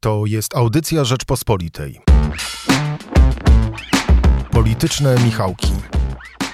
To 0.00 0.26
jest 0.26 0.56
audycja 0.56 1.04
Rzeczpospolitej. 1.04 2.00
Polityczne 4.50 5.16
Michałki. 5.24 5.72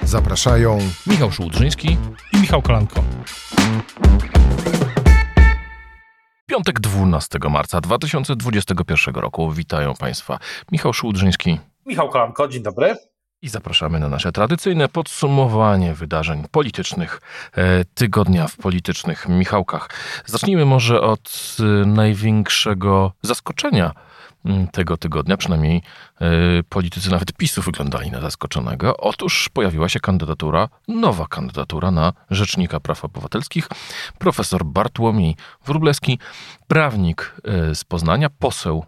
Zapraszają 0.02 0.78
Michał 1.06 1.32
Szułdrzyński 1.32 1.96
i 2.32 2.40
Michał 2.40 2.62
Kolanko. 2.62 3.04
Piątek 6.46 6.80
12 6.80 7.38
marca 7.50 7.80
2021 7.80 9.14
roku. 9.14 9.52
Witają 9.52 9.94
Państwa 9.94 10.38
Michał 10.72 10.92
Szułdrzyński 10.92 11.58
Michał 11.86 12.08
Kolanko, 12.08 12.48
dzień 12.48 12.62
dobry. 12.62 12.96
I 13.44 13.48
zapraszamy 13.48 14.00
na 14.00 14.08
nasze 14.08 14.32
tradycyjne 14.32 14.88
podsumowanie 14.88 15.94
wydarzeń 15.94 16.44
politycznych 16.50 17.20
e, 17.56 17.84
tygodnia 17.84 18.48
w 18.48 18.56
politycznych 18.56 19.28
Michałkach. 19.28 19.88
Zacznijmy 20.26 20.64
może 20.64 21.00
od 21.00 21.56
e, 21.60 21.86
największego 21.86 23.12
zaskoczenia 23.22 23.92
m, 24.44 24.68
tego 24.68 24.96
tygodnia, 24.96 25.36
przynajmniej 25.36 25.82
e, 26.20 26.26
politycy 26.68 27.10
nawet 27.10 27.32
PiSu 27.32 27.62
wyglądali 27.62 28.10
na 28.10 28.20
zaskoczonego. 28.20 28.96
Otóż 28.96 29.48
pojawiła 29.48 29.88
się 29.88 30.00
kandydatura, 30.00 30.68
nowa 30.88 31.26
kandydatura 31.26 31.90
na 31.90 32.12
Rzecznika 32.30 32.80
Praw 32.80 33.04
Obywatelskich, 33.04 33.68
profesor 34.18 34.64
Bartłomiej 34.64 35.36
Wróblewski, 35.66 36.18
prawnik 36.68 37.34
z 37.74 37.84
Poznania, 37.84 38.30
poseł 38.30 38.84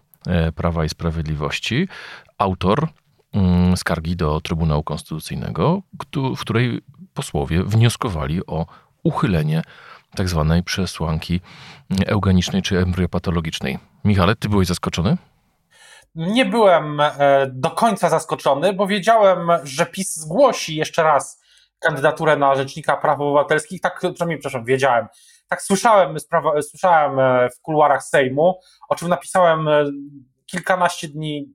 Prawa 0.55 0.85
i 0.85 0.89
Sprawiedliwości, 0.89 1.87
autor 2.37 2.79
mm, 2.79 3.06
skargi 3.75 4.15
do 4.15 4.41
Trybunału 4.41 4.83
Konstytucyjnego, 4.83 5.81
w 6.35 6.39
której 6.39 6.81
posłowie 7.13 7.63
wnioskowali 7.63 8.45
o 8.45 8.65
uchylenie 9.03 9.61
tak 10.15 10.29
zwanej 10.29 10.63
przesłanki 10.63 11.41
eugenicznej 12.05 12.61
czy 12.61 12.79
embryopatologicznej. 12.79 13.79
Michale, 14.03 14.35
ty 14.35 14.49
byłeś 14.49 14.67
zaskoczony? 14.67 15.17
Nie 16.15 16.45
byłem 16.45 16.99
e, 16.99 17.11
do 17.53 17.71
końca 17.71 18.09
zaskoczony, 18.09 18.73
bo 18.73 18.87
wiedziałem, 18.87 19.49
że 19.63 19.85
PiS 19.85 20.15
zgłosi 20.15 20.75
jeszcze 20.75 21.03
raz 21.03 21.41
kandydaturę 21.79 22.37
na 22.37 22.55
Rzecznika 22.55 22.97
Praw 22.97 23.19
Obywatelskich. 23.19 23.81
Tak, 23.81 23.99
przynajmniej, 23.99 24.39
przepraszam, 24.39 24.65
wiedziałem. 24.65 25.07
Tak 25.47 25.61
słyszałem, 25.61 26.19
sprawa, 26.19 26.61
słyszałem 26.61 27.19
e, 27.19 27.49
w 27.49 27.61
kuluarach 27.61 28.03
Sejmu, 28.03 28.59
o 28.89 28.95
czym 28.95 29.07
napisałem 29.07 29.67
e, 29.67 29.85
kilkanaście 30.45 31.07
dni, 31.07 31.53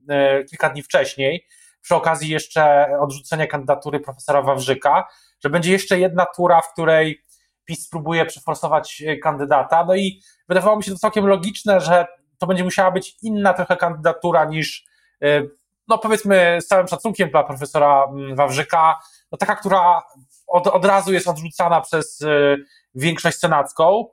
kilka 0.49 0.69
dni 0.69 0.83
wcześniej, 0.83 1.45
przy 1.83 1.95
okazji 1.95 2.29
jeszcze 2.29 2.87
odrzucenia 2.99 3.47
kandydatury 3.47 3.99
profesora 3.99 4.41
Wawrzyka, 4.41 5.07
że 5.43 5.49
będzie 5.49 5.71
jeszcze 5.71 5.99
jedna 5.99 6.25
tura, 6.35 6.61
w 6.61 6.73
której 6.73 7.23
PiS 7.65 7.85
spróbuje 7.85 8.25
przeforsować 8.25 9.03
e, 9.07 9.17
kandydata. 9.17 9.85
No 9.85 9.95
i 9.95 10.21
wydawało 10.49 10.77
mi 10.77 10.83
się 10.83 10.91
to 10.91 10.97
całkiem 10.97 11.25
logiczne, 11.25 11.81
że 11.81 12.07
to 12.37 12.47
będzie 12.47 12.63
musiała 12.63 12.91
być 12.91 13.17
inna 13.21 13.53
trochę 13.53 13.77
kandydatura 13.77 14.45
niż, 14.45 14.85
e, 15.23 15.43
no 15.87 15.97
powiedzmy, 15.97 16.57
z 16.61 16.67
całym 16.67 16.87
szacunkiem 16.87 17.29
dla 17.29 17.43
profesora 17.43 18.03
mm, 18.03 18.35
Wawrzyka, 18.35 18.99
no 19.31 19.37
taka, 19.37 19.55
która 19.55 20.01
od, 20.47 20.67
od 20.67 20.85
razu 20.85 21.13
jest 21.13 21.27
odrzucana 21.27 21.81
przez 21.81 22.21
e, 22.21 22.27
większość 22.95 23.37
senacką. 23.37 24.05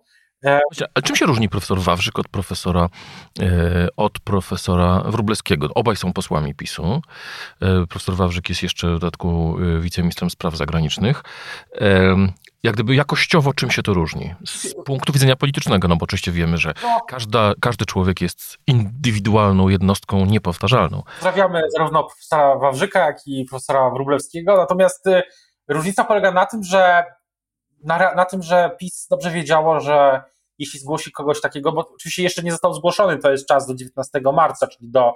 Właśnie, 0.42 0.86
A 0.94 1.00
czym 1.02 1.16
się 1.16 1.27
różni 1.27 1.48
profesor 1.48 1.80
Wawrzyk 1.80 2.19
od 2.19 2.28
profesora, 2.28 2.88
e, 3.41 3.88
od 3.96 4.20
profesora 4.20 5.02
Wróblewskiego? 5.06 5.69
Obaj 5.74 5.96
są 5.96 6.12
posłami 6.12 6.55
PiSu. 6.55 7.02
E, 7.62 7.86
profesor 7.86 8.14
Wawrzyk 8.16 8.48
jest 8.48 8.62
jeszcze 8.62 8.88
w 8.88 8.92
dodatku 8.92 9.56
e, 9.77 9.80
wiceministrem 9.80 10.30
spraw 10.30 10.56
zagranicznych. 10.56 11.22
E, 11.80 12.16
jak 12.62 12.74
gdyby 12.74 12.94
jakościowo 12.94 13.55
czym 13.55 13.70
się 13.70 13.83
to 13.83 13.94
różni? 13.94 14.34
Z 14.46 14.74
punktu 14.84 15.12
widzenia 15.12 15.36
politycznego, 15.36 15.88
no 15.88 15.96
bo 15.96 16.05
oczywiście 16.05 16.33
wiemy, 16.33 16.58
że 16.58 16.74
No, 16.83 17.00
każda, 17.08 17.52
każdy 17.61 17.86
człowiek 17.86 18.20
jest 18.20 18.58
indywidualną 18.66 19.68
jednostką 19.68 20.27
niepowtarzalną. 20.27 21.02
pozdrawiamy 21.20 21.62
zarówno 21.77 22.02
profesora 22.05 22.56
Wawrzyka, 22.58 23.06
jak 23.06 23.16
i 23.27 23.44
profesora 23.44 23.91
Wróblewskiego, 23.91 24.56
natomiast 24.56 25.05
różnica 25.68 26.05
polega 26.05 26.33
na 26.33 26.46
tym, 26.46 26.64
że 26.64 27.05
na, 27.85 28.14
na 28.14 28.24
tym, 28.24 28.42
że 28.42 28.70
PiS 28.79 29.07
dobrze 29.11 29.30
wiedziało, 29.30 29.80
że 29.80 30.23
jeśli 30.58 30.80
zgłosi 30.80 31.13
kogoś 31.13 31.41
takiego, 31.41 31.73
bo 31.73 31.89
oczywiście 31.95 32.23
jeszcze 32.23 32.42
nie 32.42 32.52
został 32.52 32.74
zgłoszony, 32.74 33.18
to 33.18 33.30
jest 33.30 33.46
czas 33.48 33.67
do 33.67 33.74
19 33.74 34.20
marca, 34.33 34.67
czyli 34.67 34.91
do 34.91 35.14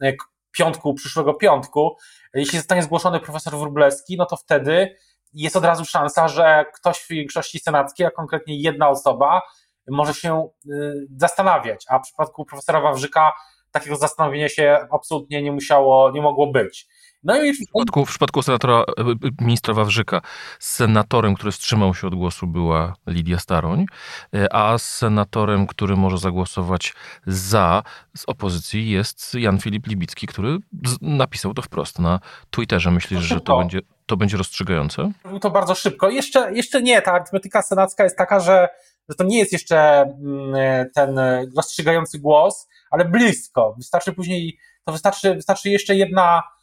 k- 0.00 0.12
piątku, 0.58 0.94
przyszłego 0.94 1.34
piątku, 1.34 1.96
jeśli 2.34 2.58
zostanie 2.58 2.82
zgłoszony 2.82 3.20
profesor 3.20 3.54
Wróblewski, 3.56 4.16
no 4.16 4.26
to 4.26 4.36
wtedy 4.36 4.96
jest 5.32 5.56
od 5.56 5.64
razu 5.64 5.84
szansa, 5.84 6.28
że 6.28 6.64
ktoś 6.74 6.98
w 6.98 7.08
większości 7.08 7.58
senackiej, 7.60 8.06
a 8.06 8.10
konkretnie 8.10 8.60
jedna 8.60 8.88
osoba, 8.88 9.42
może 9.90 10.14
się 10.14 10.48
y, 10.70 11.06
zastanawiać, 11.16 11.84
a 11.88 11.98
w 11.98 12.02
przypadku 12.02 12.44
profesora 12.44 12.80
Wawrzyka 12.80 13.32
takiego 13.70 13.96
zastanowienia 13.96 14.48
się 14.48 14.78
absolutnie 14.90 15.42
nie 15.42 15.52
musiało, 15.52 16.10
nie 16.10 16.22
mogło 16.22 16.46
być. 16.46 16.86
No 17.26 17.44
i 17.44 17.52
W 17.52 17.56
przypadku, 17.56 18.06
w 18.06 18.08
przypadku 18.08 18.42
senatora, 18.42 18.74
e, 18.74 19.02
e, 19.02 19.14
ministra 19.40 19.74
Wawrzyka, 19.74 20.20
senatorem, 20.58 21.34
który 21.34 21.52
wstrzymał 21.52 21.94
się 21.94 22.06
od 22.06 22.14
głosu 22.14 22.46
była 22.46 22.94
Lidia 23.06 23.38
Staroń, 23.38 23.86
e, 24.34 24.54
a 24.54 24.78
senatorem, 24.78 25.66
który 25.66 25.96
może 25.96 26.18
zagłosować 26.18 26.94
za 27.26 27.82
z 28.16 28.24
opozycji 28.26 28.90
jest 28.90 29.34
Jan 29.34 29.58
Filip 29.58 29.86
Libicki, 29.86 30.26
który 30.26 30.58
napisał 31.00 31.54
to 31.54 31.62
wprost 31.62 31.98
na 31.98 32.20
Twitterze. 32.50 32.90
Myślisz, 32.90 33.20
że 33.20 33.34
to 33.34 33.38
szybko. 33.38 33.58
będzie, 33.58 33.80
to 34.06 34.16
będzie 34.16 34.36
rozstrzygające? 34.36 35.12
robił 35.24 35.40
to 35.40 35.50
bardzo 35.50 35.74
szybko. 35.74 36.10
Jeszcze, 36.10 36.52
jeszcze 36.52 36.82
nie, 36.82 37.02
ta 37.02 37.12
arytmetyka 37.12 37.62
senacka 37.62 38.04
jest 38.04 38.16
taka, 38.16 38.40
że, 38.40 38.68
że 39.08 39.14
to 39.14 39.24
nie 39.24 39.38
jest 39.38 39.52
jeszcze 39.52 40.00
mm, 40.02 40.90
ten 40.94 41.18
rozstrzygający 41.56 42.18
głos, 42.18 42.68
ale 42.90 43.04
blisko. 43.04 43.74
Wystarczy 43.76 44.12
później, 44.12 44.58
to 44.84 44.92
wystarczy, 44.92 45.34
wystarczy 45.34 45.70
jeszcze 45.70 45.96
jedna, 45.96 46.38
e, 46.38 46.55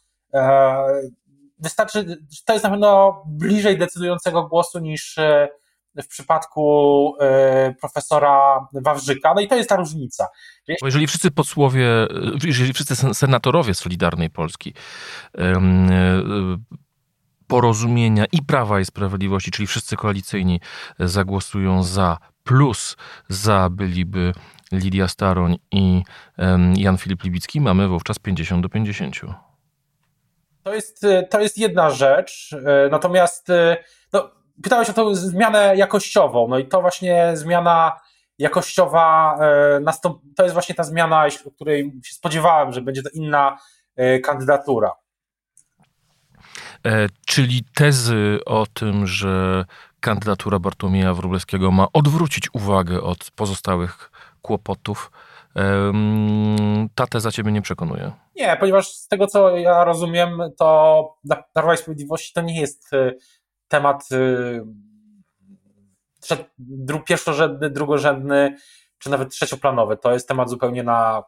wystarczy, 1.58 2.18
to 2.44 2.52
jest 2.52 2.64
na 2.64 2.70
pewno 2.70 3.22
bliżej 3.26 3.78
decydującego 3.78 4.48
głosu 4.48 4.78
niż 4.78 5.18
e, 5.18 5.48
w 6.02 6.08
przypadku 6.08 7.14
e, 7.20 7.74
profesora 7.80 8.68
Wawrzyka. 8.72 9.34
No 9.34 9.40
i 9.40 9.48
to 9.48 9.56
jest 9.56 9.68
ta 9.68 9.76
różnica. 9.76 10.28
Bo 10.80 10.86
jeżeli 10.86 11.06
wszyscy 11.06 11.30
posłowie, 11.30 11.86
e, 11.86 12.06
jeżeli 12.44 12.72
wszyscy 12.72 12.96
sen- 12.96 13.14
senatorowie 13.14 13.74
Solidarnej 13.74 14.30
Polski 14.30 14.74
e, 15.38 15.62
porozumienia 17.46 18.24
i 18.32 18.42
Prawa 18.42 18.80
i 18.80 18.84
Sprawiedliwości, 18.84 19.50
czyli 19.50 19.66
wszyscy 19.66 19.96
koalicyjni 19.96 20.60
e, 21.00 21.08
zagłosują 21.08 21.82
za, 21.82 22.18
plus 22.44 22.96
za 23.28 23.68
byliby 23.70 24.32
Lidia 24.72 25.08
Staroń 25.08 25.56
i 25.70 26.02
Jan 26.76 26.98
Filip 26.98 27.22
Libicki, 27.24 27.60
mamy 27.60 27.88
wówczas 27.88 28.18
50 28.18 28.62
do 28.62 28.68
50. 28.68 29.20
To 30.64 30.74
jest, 30.74 31.04
y, 31.04 31.26
to 31.30 31.40
jest 31.40 31.58
jedna 31.58 31.90
rzecz, 31.90 32.52
y, 32.52 32.90
natomiast 32.90 33.50
y, 33.50 33.76
no, 34.12 34.30
pytałeś 34.62 34.90
o 34.90 34.92
tą 34.92 35.14
zmianę 35.14 35.76
jakościową, 35.76 36.48
no 36.48 36.58
i 36.58 36.68
to 36.68 36.80
właśnie 36.80 37.30
zmiana 37.34 38.00
jakościowa, 38.38 39.38
to 40.36 40.42
jest 40.42 40.52
właśnie 40.52 40.74
ta 40.74 40.84
zmiana, 40.84 41.26
o 41.46 41.50
której 41.50 41.92
się 42.04 42.14
spodziewałem, 42.14 42.72
że 42.72 42.80
będzie 42.80 43.02
to 43.02 43.08
inna 43.12 43.58
kandydatura. 44.24 44.92
E, 46.86 47.06
Czyli 47.26 47.64
tezy 47.74 48.38
o 48.46 48.66
tym, 48.74 49.06
że 49.06 49.64
kandydatura 50.00 50.58
Bartłomieja 50.58 51.14
Wróblewskiego 51.14 51.70
ma 51.70 51.86
odwrócić 51.92 52.48
uwagę 52.52 53.02
od 53.02 53.30
pozostałych 53.30 54.10
kłopotów, 54.42 55.10
ta 56.94 57.06
teza 57.06 57.30
ciebie 57.30 57.52
nie 57.52 57.62
przekonuje. 57.62 58.12
Nie, 58.36 58.56
ponieważ 58.60 58.88
z 58.88 59.08
tego 59.08 59.26
co 59.26 59.56
ja 59.56 59.84
rozumiem, 59.84 60.38
to 60.58 61.18
Prawa 61.52 61.74
i 61.74 61.76
Sprawiedliwości 61.76 62.32
to 62.32 62.42
nie 62.42 62.60
jest 62.60 62.92
y, 62.92 63.18
temat 63.68 64.08
y, 64.12 64.64
pierwszorzędny, 67.06 67.70
drugorzędny, 67.70 68.56
czy 68.98 69.10
nawet 69.10 69.30
trzecioplanowy. 69.30 69.96
To 69.96 70.12
jest 70.12 70.28
temat 70.28 70.50
zupełnie 70.50 70.82
na 70.82 71.22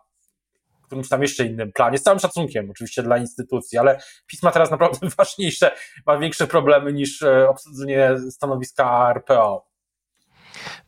którymś 0.87 1.09
tam 1.09 1.23
jeszcze 1.23 1.45
innym 1.45 1.73
planie, 1.73 1.99
z 1.99 2.03
całym 2.03 2.21
szacunkiem 2.21 2.71
oczywiście 2.71 3.03
dla 3.03 3.19
instytucji, 3.19 3.79
ale 3.79 3.99
PiS 4.27 4.43
ma 4.43 4.53
teraz 4.53 4.71
naprawdę 4.71 5.09
ważniejsze, 5.19 5.71
ma 6.07 6.19
większe 6.19 6.47
problemy 6.47 6.93
niż 6.93 7.23
e, 7.23 7.49
obsadzenie 7.49 8.11
stanowiska 8.31 9.11
RPO. 9.15 9.67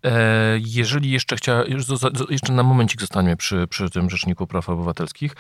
E, 0.05 0.59
Jeżeli 0.59 1.11
jeszcze 1.11 1.37
chciała, 1.37 1.65
jeszcze 2.31 2.53
na 2.53 2.63
momencik 2.63 3.01
zostańmy 3.01 3.37
przy, 3.37 3.67
przy 3.67 3.91
tym 3.91 4.11
Rzeczniku 4.11 4.47
Praw 4.47 4.69
Obywatelskich. 4.69 5.33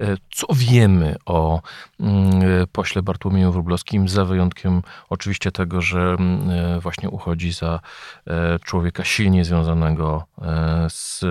E, 0.00 0.16
Co 0.34 0.46
wiemy 0.54 1.16
o 1.26 1.62
mm, 2.00 2.32
pośle 2.72 3.02
Bartłomieju 3.02 3.52
Wróblewskim, 3.52 4.08
za 4.08 4.24
wyjątkiem 4.24 4.82
oczywiście 5.08 5.52
tego, 5.52 5.80
że 5.80 6.16
mm, 6.18 6.50
e, 6.50 6.80
właśnie 6.80 7.10
uchodzi 7.10 7.52
za 7.52 7.80
człowieka 8.64 9.04
silnie 9.04 9.44
związanego 9.44 10.24
z 10.88 11.24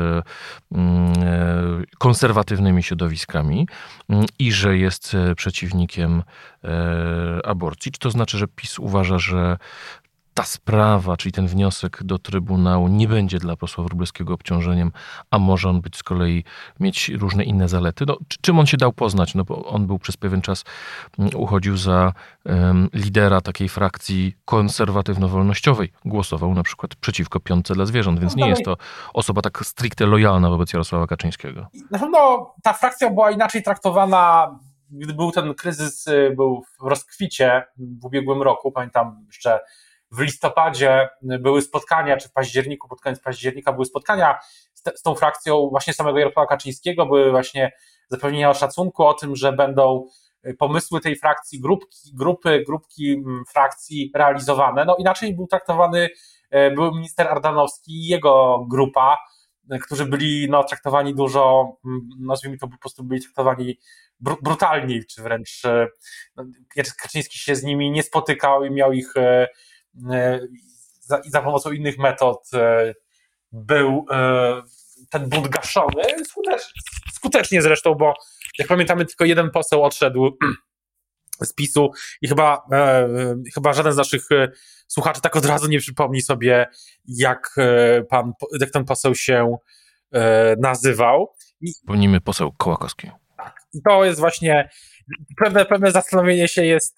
mm, 0.71 1.13
konserwatywnymi 1.97 2.83
środowiskami 2.83 3.67
i 4.39 4.51
że 4.51 4.77
jest 4.77 5.17
przeciwnikiem 5.35 6.23
aborcji? 7.44 7.91
Czy 7.91 7.99
to 7.99 8.11
znaczy, 8.11 8.38
że 8.38 8.47
PiS 8.47 8.79
uważa, 8.79 9.19
że 9.19 9.57
ta 10.33 10.44
sprawa, 10.44 11.18
czyli 11.18 11.33
ten 11.33 11.47
wniosek 11.47 12.03
do 12.03 12.19
Trybunału 12.19 12.88
nie 12.88 13.07
będzie 13.07 13.39
dla 13.39 13.56
posła 13.56 13.83
Wróblewskiego 13.83 14.33
obciążeniem, 14.33 14.91
a 15.31 15.39
może 15.39 15.69
on 15.69 15.81
być 15.81 15.97
z 15.97 16.03
kolei 16.03 16.44
mieć 16.80 17.09
różne 17.09 17.44
inne 17.44 17.68
zalety. 17.68 18.06
No, 18.07 18.18
czym 18.41 18.59
on 18.59 18.65
się 18.65 18.77
dał 18.77 18.94
poznać? 18.94 19.35
No 19.35 19.44
bo 19.44 19.65
on 19.65 19.88
był 19.88 20.00
przez 20.00 20.18
pewien 20.18 20.41
czas, 20.41 20.63
mm, 21.19 21.31
uchodził 21.35 21.77
za 21.77 22.13
um, 22.45 22.89
lidera 22.94 23.41
takiej 23.41 23.69
frakcji 23.69 24.35
konserwatywno-wolnościowej. 24.45 25.88
Głosował 26.06 26.53
na 26.53 26.63
przykład 26.63 26.95
przeciwko 26.95 27.39
piątce 27.39 27.74
dla 27.74 27.85
zwierząt, 27.85 28.19
więc 28.19 28.35
nie 28.35 28.50
jest 28.50 28.65
to 28.65 28.77
osoba 29.13 29.41
tak 29.41 29.65
stricte 29.65 30.06
lojalna 30.06 30.50
wobec 30.50 30.74
Jarosława 30.74 31.07
Kaczyńskiego. 31.07 31.68
Na 31.91 32.00
pewno 32.00 32.53
ta 32.63 32.74
frakcja 32.74 33.09
była 33.09 33.31
inaczej 33.31 33.63
traktowana 33.63 34.51
gdy 34.94 35.13
był 35.13 35.31
ten 35.31 35.53
kryzys, 35.53 36.07
y, 36.07 36.33
był 36.35 36.63
w 36.80 36.88
rozkwicie 36.88 37.63
w 37.77 38.06
ubiegłym 38.06 38.41
roku, 38.41 38.71
pamiętam 38.71 39.24
jeszcze 39.25 39.59
w 40.13 40.19
listopadzie 40.19 41.10
były 41.21 41.62
spotkania, 41.62 42.18
czy 42.18 42.30
w 42.30 42.31
październiku, 42.31 42.88
pod 42.88 43.01
koniec 43.01 43.19
października 43.19 43.74
były 43.74 43.86
spotkania 43.86 44.39
z, 44.74 45.00
z 45.00 45.01
tą 45.01 45.15
frakcją 45.15 45.68
właśnie 45.69 45.94
samego 45.94 46.19
Jarosława 46.19 46.48
Kaczyńskiego, 46.48 47.06
były 47.06 47.31
właśnie 47.31 47.71
zapewnienia 48.10 48.50
o 48.50 48.54
szacunku, 48.54 49.04
o 49.04 49.13
tym, 49.13 49.36
że 49.36 49.54
będą 49.54 50.06
y, 50.48 50.54
pomysły 50.54 51.01
tej 51.01 51.15
frakcji, 51.15 51.60
grupki, 51.60 52.12
grupy, 52.13 52.63
grupki 52.68 53.13
mm, 53.13 53.44
frakcji 53.51 54.12
realizowane. 54.15 54.86
No 54.86 54.95
inaczej 54.95 55.36
był 55.36 55.48
traktowany 55.48 56.10
y, 56.56 56.71
był 56.75 56.92
minister 56.92 57.27
Ardanowski 57.27 57.92
i 57.92 58.07
jego 58.07 58.66
grupa, 58.69 59.18
którzy 59.81 60.06
byli 60.06 60.48
no, 60.50 60.63
traktowani 60.63 61.16
dużo, 61.16 61.75
mm, 61.86 62.09
nazwijmy 62.19 62.57
to 62.57 62.68
po 62.68 62.77
prostu 62.77 63.04
byli 63.04 63.21
traktowani 63.21 63.80
br 64.19 64.36
brutalniej, 64.42 65.06
czy 65.06 65.24
wręcz 65.24 65.62
no, 66.36 66.44
Kaczyński 67.01 67.39
się 67.39 67.56
z 67.56 67.63
nimi 67.63 67.92
nie 67.92 68.04
spotykał 68.04 68.66
i 68.66 68.71
miał 68.71 68.94
ich 68.94 69.13
E, 70.12 70.40
za, 71.00 71.22
za 71.25 71.42
pomocą 71.42 71.72
innych 71.72 71.98
metod 71.98 72.50
e, 72.54 72.94
był 73.51 74.06
e, 74.12 74.62
ten 75.10 75.30
bunt 75.30 75.48
gaszony, 75.48 76.04
skutecznie, 76.25 76.81
skutecznie 77.13 77.62
zresztą, 77.62 77.95
bo 77.95 78.13
jak 78.60 78.68
pamiętamy, 78.68 79.06
tylko 79.06 79.25
jeden 79.25 79.51
poseł 79.51 79.84
odszedł 79.84 80.38
z 81.42 81.54
PiSu 81.54 81.92
i 82.22 82.28
chyba, 82.28 82.68
chyba 83.54 83.74
żaden 83.74 83.94
z 83.94 83.98
naszych 83.98 84.28
słuchaczy 84.88 85.22
tak 85.22 85.36
od 85.36 85.45
razu 85.45 85.68
nie 85.68 85.80
przypomni 85.80 86.22
sobie, 86.22 86.68
jak, 87.06 87.56
pan, 88.10 88.34
jak 88.60 88.69
ten 88.69 88.86
poseł 88.86 89.16
się 89.16 89.57
nazywał. 90.57 91.36
Wspomnimy 91.74 92.22
poseł 92.22 92.51
Kołakowski. 92.51 93.12
Tak. 93.38 93.56
I 93.74 93.81
to 93.81 94.06
jest 94.06 94.19
właśnie 94.19 94.69
pewne, 95.44 95.66
pewne 95.66 95.92
zastanowienie 95.92 96.48
się 96.48 96.66
jest 96.66 96.98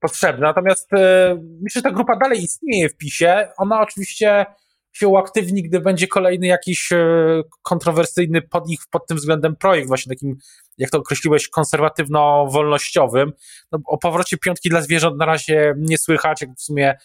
potrzebne. 0.00 0.46
Natomiast 0.46 0.92
e, 0.92 1.36
myślę, 1.62 1.78
że 1.78 1.82
ta 1.82 1.90
grupa 1.90 2.16
dalej 2.16 2.42
istnieje 2.42 2.88
w 2.88 2.96
PiSie. 2.96 3.48
Ona 3.56 3.80
oczywiście 3.80 4.46
się 4.92 5.08
uaktywni, 5.08 5.62
gdy 5.62 5.80
będzie 5.80 6.08
kolejny 6.08 6.46
jakiś 6.46 6.92
e, 6.92 7.42
kontrowersyjny 7.62 8.42
pod 8.42 8.70
ich 8.70 8.80
pod 8.90 9.06
tym 9.06 9.16
względem 9.16 9.56
projekt, 9.56 9.88
właśnie 9.88 10.10
takim, 10.14 10.36
jak 10.78 10.90
to 10.90 10.98
określiłeś, 10.98 11.48
konserwatywno-wolnościowym. 11.48 13.32
No, 13.72 13.78
o 13.86 13.98
powrocie 13.98 14.38
piątki 14.38 14.68
dla 14.68 14.80
zwierząt 14.82 15.18
na 15.18 15.26
razie 15.26 15.74
nie 15.76 15.98
słychać, 15.98 16.40
jak 16.40 16.50
w 16.50 16.62
sumie 16.62 16.96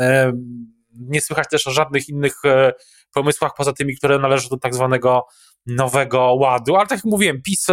e, 0.00 0.32
nie 0.94 1.20
słychać 1.20 1.48
też 1.50 1.66
o 1.66 1.70
żadnych 1.70 2.08
innych 2.08 2.42
pomysłach 3.14 3.52
poza 3.56 3.72
tymi, 3.72 3.96
które 3.96 4.18
należą 4.18 4.48
do 4.48 4.56
tak 4.56 4.74
zwanego 4.74 5.26
nowego 5.66 6.34
ładu, 6.34 6.76
ale 6.76 6.86
tak 6.86 6.98
jak 6.98 7.04
mówiłem, 7.04 7.42
PiS 7.42 7.66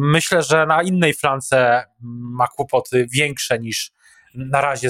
myślę, 0.00 0.42
że 0.42 0.66
na 0.66 0.82
innej 0.82 1.14
flance 1.14 1.84
ma 2.00 2.46
kłopoty 2.46 3.06
większe 3.10 3.58
niż 3.58 3.90
na 4.34 4.60
razie 4.60 4.88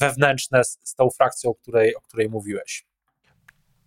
wewnętrzne 0.00 0.64
z, 0.64 0.78
z 0.82 0.94
tą 0.94 1.10
frakcją, 1.10 1.50
o 1.50 1.54
której, 1.54 1.96
o 1.96 2.00
której 2.00 2.28
mówiłeś. 2.28 2.88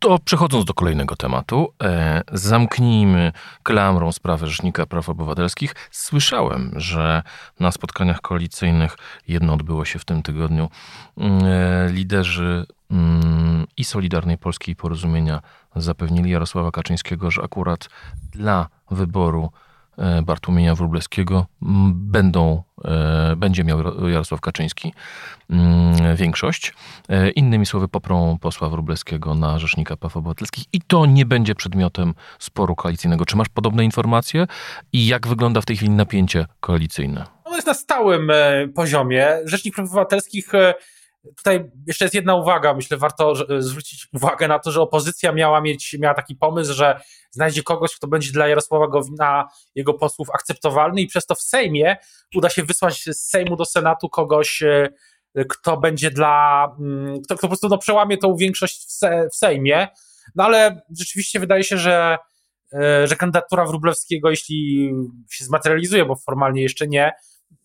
To 0.02 0.20
przechodząc 0.20 0.66
do 0.66 0.74
kolejnego 0.74 1.16
tematu, 1.16 1.74
e, 1.84 2.22
zamknijmy 2.32 3.32
klamrą 3.64 4.12
sprawę 4.12 4.48
Rzecznika 4.48 4.86
Praw 4.86 5.10
Obywatelskich. 5.10 5.76
Słyszałem, 5.92 6.72
że 6.76 7.24
na 7.60 7.72
spotkaniach 7.72 8.22
koalicyjnych, 8.22 8.96
jedno 9.28 9.54
odbyło 9.54 9.86
się 9.86 10.00
w 10.00 10.06
tym 10.06 10.24
tygodniu, 10.24 10.70
mm, 11.18 11.44
e, 11.46 11.90
liderzy 11.92 12.66
mm, 12.92 13.68
i 13.78 13.84
Solidarnej 13.84 14.38
Polskiej 14.38 14.76
Porozumienia 14.76 15.42
zapewnili 15.76 16.32
Jarosława 16.32 16.72
Kaczyńskiego, 16.72 17.32
że 17.32 17.42
akurat 17.44 17.90
dla 18.32 18.70
wyboru 18.92 19.52
Bartłomieja 20.24 20.76
Wróblewskiego 20.76 21.46
będą, 21.92 22.64
e, 22.86 23.36
będzie 23.38 23.64
miał 23.64 24.10
Jarosław 24.10 24.42
Kaczyński 24.42 24.94
większość. 26.16 26.74
E, 27.10 27.30
innymi 27.30 27.66
słowy, 27.66 27.88
poprą 27.88 28.38
posła 28.42 28.70
Wróblewskiego 28.70 29.36
na 29.36 29.60
Rzecznika 29.60 29.98
Praw 29.98 30.18
Obywatelskich 30.18 30.66
i 30.74 30.82
to 30.82 31.06
nie 31.06 31.26
będzie 31.26 31.56
przedmiotem 31.56 32.14
sporu 32.40 32.76
koalicyjnego. 32.76 33.26
Czy 33.26 33.38
masz 33.38 33.50
podobne 33.50 33.86
informacje 33.86 34.48
i 34.94 35.08
jak 35.08 35.28
wygląda 35.28 35.62
w 35.62 35.66
tej 35.66 35.78
chwili 35.78 35.92
napięcie 35.92 36.46
koalicyjne? 36.60 37.26
Ono 37.44 37.56
jest 37.56 37.68
na 37.68 37.74
stałym 37.74 38.32
poziomie. 38.76 39.28
Rzecznik 39.46 39.76
Praw 39.76 39.88
Obywatelskich 39.88 40.52
Tutaj 41.38 41.72
jeszcze 41.88 42.06
jest 42.06 42.16
jedna 42.16 42.36
uwaga, 42.36 42.74
myślę, 42.74 42.98
warto 42.98 43.34
zwrócić 43.60 44.08
uwagę 44.14 44.48
na 44.48 44.60
to, 44.60 44.72
że 44.72 44.82
opozycja 44.82 45.32
miała 45.32 45.62
mieć, 45.62 45.96
miała 46.00 46.14
taki 46.14 46.36
pomysł, 46.36 46.74
że 46.74 47.02
znajdzie 47.32 47.64
kogoś, 47.64 47.96
kto 47.96 48.08
będzie 48.08 48.32
dla 48.32 48.48
Jarosława 48.48 48.88
Gowina, 48.88 49.48
jego 49.76 49.94
posłów 49.94 50.30
akceptowalny 50.30 51.02
i 51.02 51.08
przez 51.08 51.26
to 51.26 51.36
w 51.36 51.42
Sejmie 51.42 51.98
uda 52.36 52.50
się 52.50 52.64
wysłać 52.64 53.04
z 53.04 53.30
Sejmu 53.30 53.56
do 53.56 53.66
Senatu 53.66 54.10
kogoś, 54.10 54.64
e, 54.64 54.90
kto 55.50 55.78
będzie 55.78 56.12
dla, 56.12 56.68
mm, 56.80 57.22
kto, 57.22 57.36
kto 57.36 57.42
po 57.42 57.48
prostu 57.48 57.70
no, 57.70 57.78
przełamie 57.78 58.18
tą 58.18 58.36
większość 58.36 58.88
w, 58.88 58.92
se, 58.92 59.28
w 59.32 59.36
Sejmie. 59.36 59.88
No 60.36 60.44
ale 60.44 60.82
rzeczywiście 61.00 61.40
wydaje 61.40 61.64
się, 61.64 61.78
że, 61.78 62.18
e, 62.74 63.08
że 63.08 63.16
kandydatura 63.16 63.66
Wróblewskiego, 63.66 64.30
jeśli 64.30 64.92
się 65.30 65.46
zmaterializuje, 65.46 66.06
bo 66.06 66.16
formalnie 66.16 66.62
jeszcze 66.62 66.88
nie, 66.88 67.12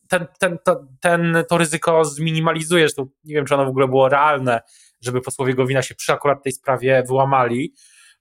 ten, 0.08 0.26
ten, 0.38 0.58
to, 0.64 0.86
ten, 1.00 1.44
to 1.48 1.58
ryzyko 1.58 2.04
zminimalizujesz. 2.04 2.94
To 2.94 3.06
nie 3.24 3.34
wiem, 3.34 3.46
czy 3.46 3.54
ono 3.54 3.64
w 3.64 3.68
ogóle 3.68 3.88
było 3.88 4.08
realne, 4.08 4.60
żeby 5.00 5.20
posłowie 5.20 5.54
Gowina 5.54 5.82
się 5.82 5.94
przy 5.94 6.12
akurat 6.12 6.42
tej 6.42 6.52
sprawie 6.52 7.02
wyłamali. 7.06 7.74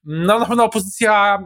No 0.03 0.39
na 0.39 0.45
pewno 0.45 0.63
opozycja 0.63 1.39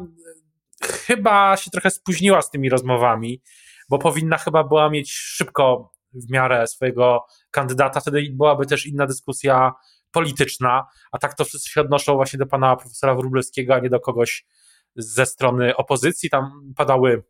chyba 0.84 1.58
się 1.58 1.72
trochę 1.72 1.92
spóźniła 1.92 2.42
z 2.42 2.52
tymi 2.52 2.70
rozmowami, 2.70 3.42
bo 3.90 4.00
powinna 4.00 4.38
chyba 4.38 4.64
była 4.64 4.90
mieć 4.90 5.12
szybko 5.14 5.92
w 6.14 6.32
miarę 6.32 6.68
swojego 6.68 7.26
kandydata, 7.52 8.00
wtedy 8.00 8.28
byłaby 8.32 8.66
też 8.66 8.86
inna 8.86 9.08
dyskusja 9.08 9.74
polityczna, 10.12 10.88
a 11.12 11.18
tak 11.18 11.36
to 11.36 11.46
wszyscy 11.46 11.70
się 11.70 11.82
odnoszą 11.82 12.16
właśnie 12.16 12.40
do 12.40 12.46
pana 12.46 12.76
profesora 12.76 13.16
Wróblewskiego, 13.16 13.76
a 13.76 13.80
nie 13.80 13.90
do 13.90 14.00
kogoś 14.00 14.46
ze 14.96 15.26
strony 15.26 15.76
opozycji. 15.76 16.30
Tam 16.30 16.74
padały 16.76 17.24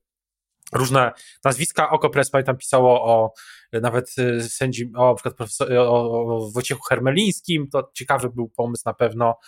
różne 0.74 1.12
nazwiska. 1.44 1.90
Okopres 1.90 2.30
pamiętam 2.30 2.58
pisało 2.58 3.04
o 3.06 3.34
nawet 3.74 4.16
y, 4.20 4.50
sędzi, 4.50 4.92
o, 4.96 5.10
na 5.10 5.16
przykład 5.16 5.36
profesor, 5.36 5.74
o, 5.74 6.50
Wojciechu 6.54 6.82
Hermelińskim, 6.90 7.70
to 7.70 7.92
ciekawy 7.94 8.30
był 8.30 8.50
pomysł 8.50 8.84
na 8.86 8.94
pewno, 8.94 9.40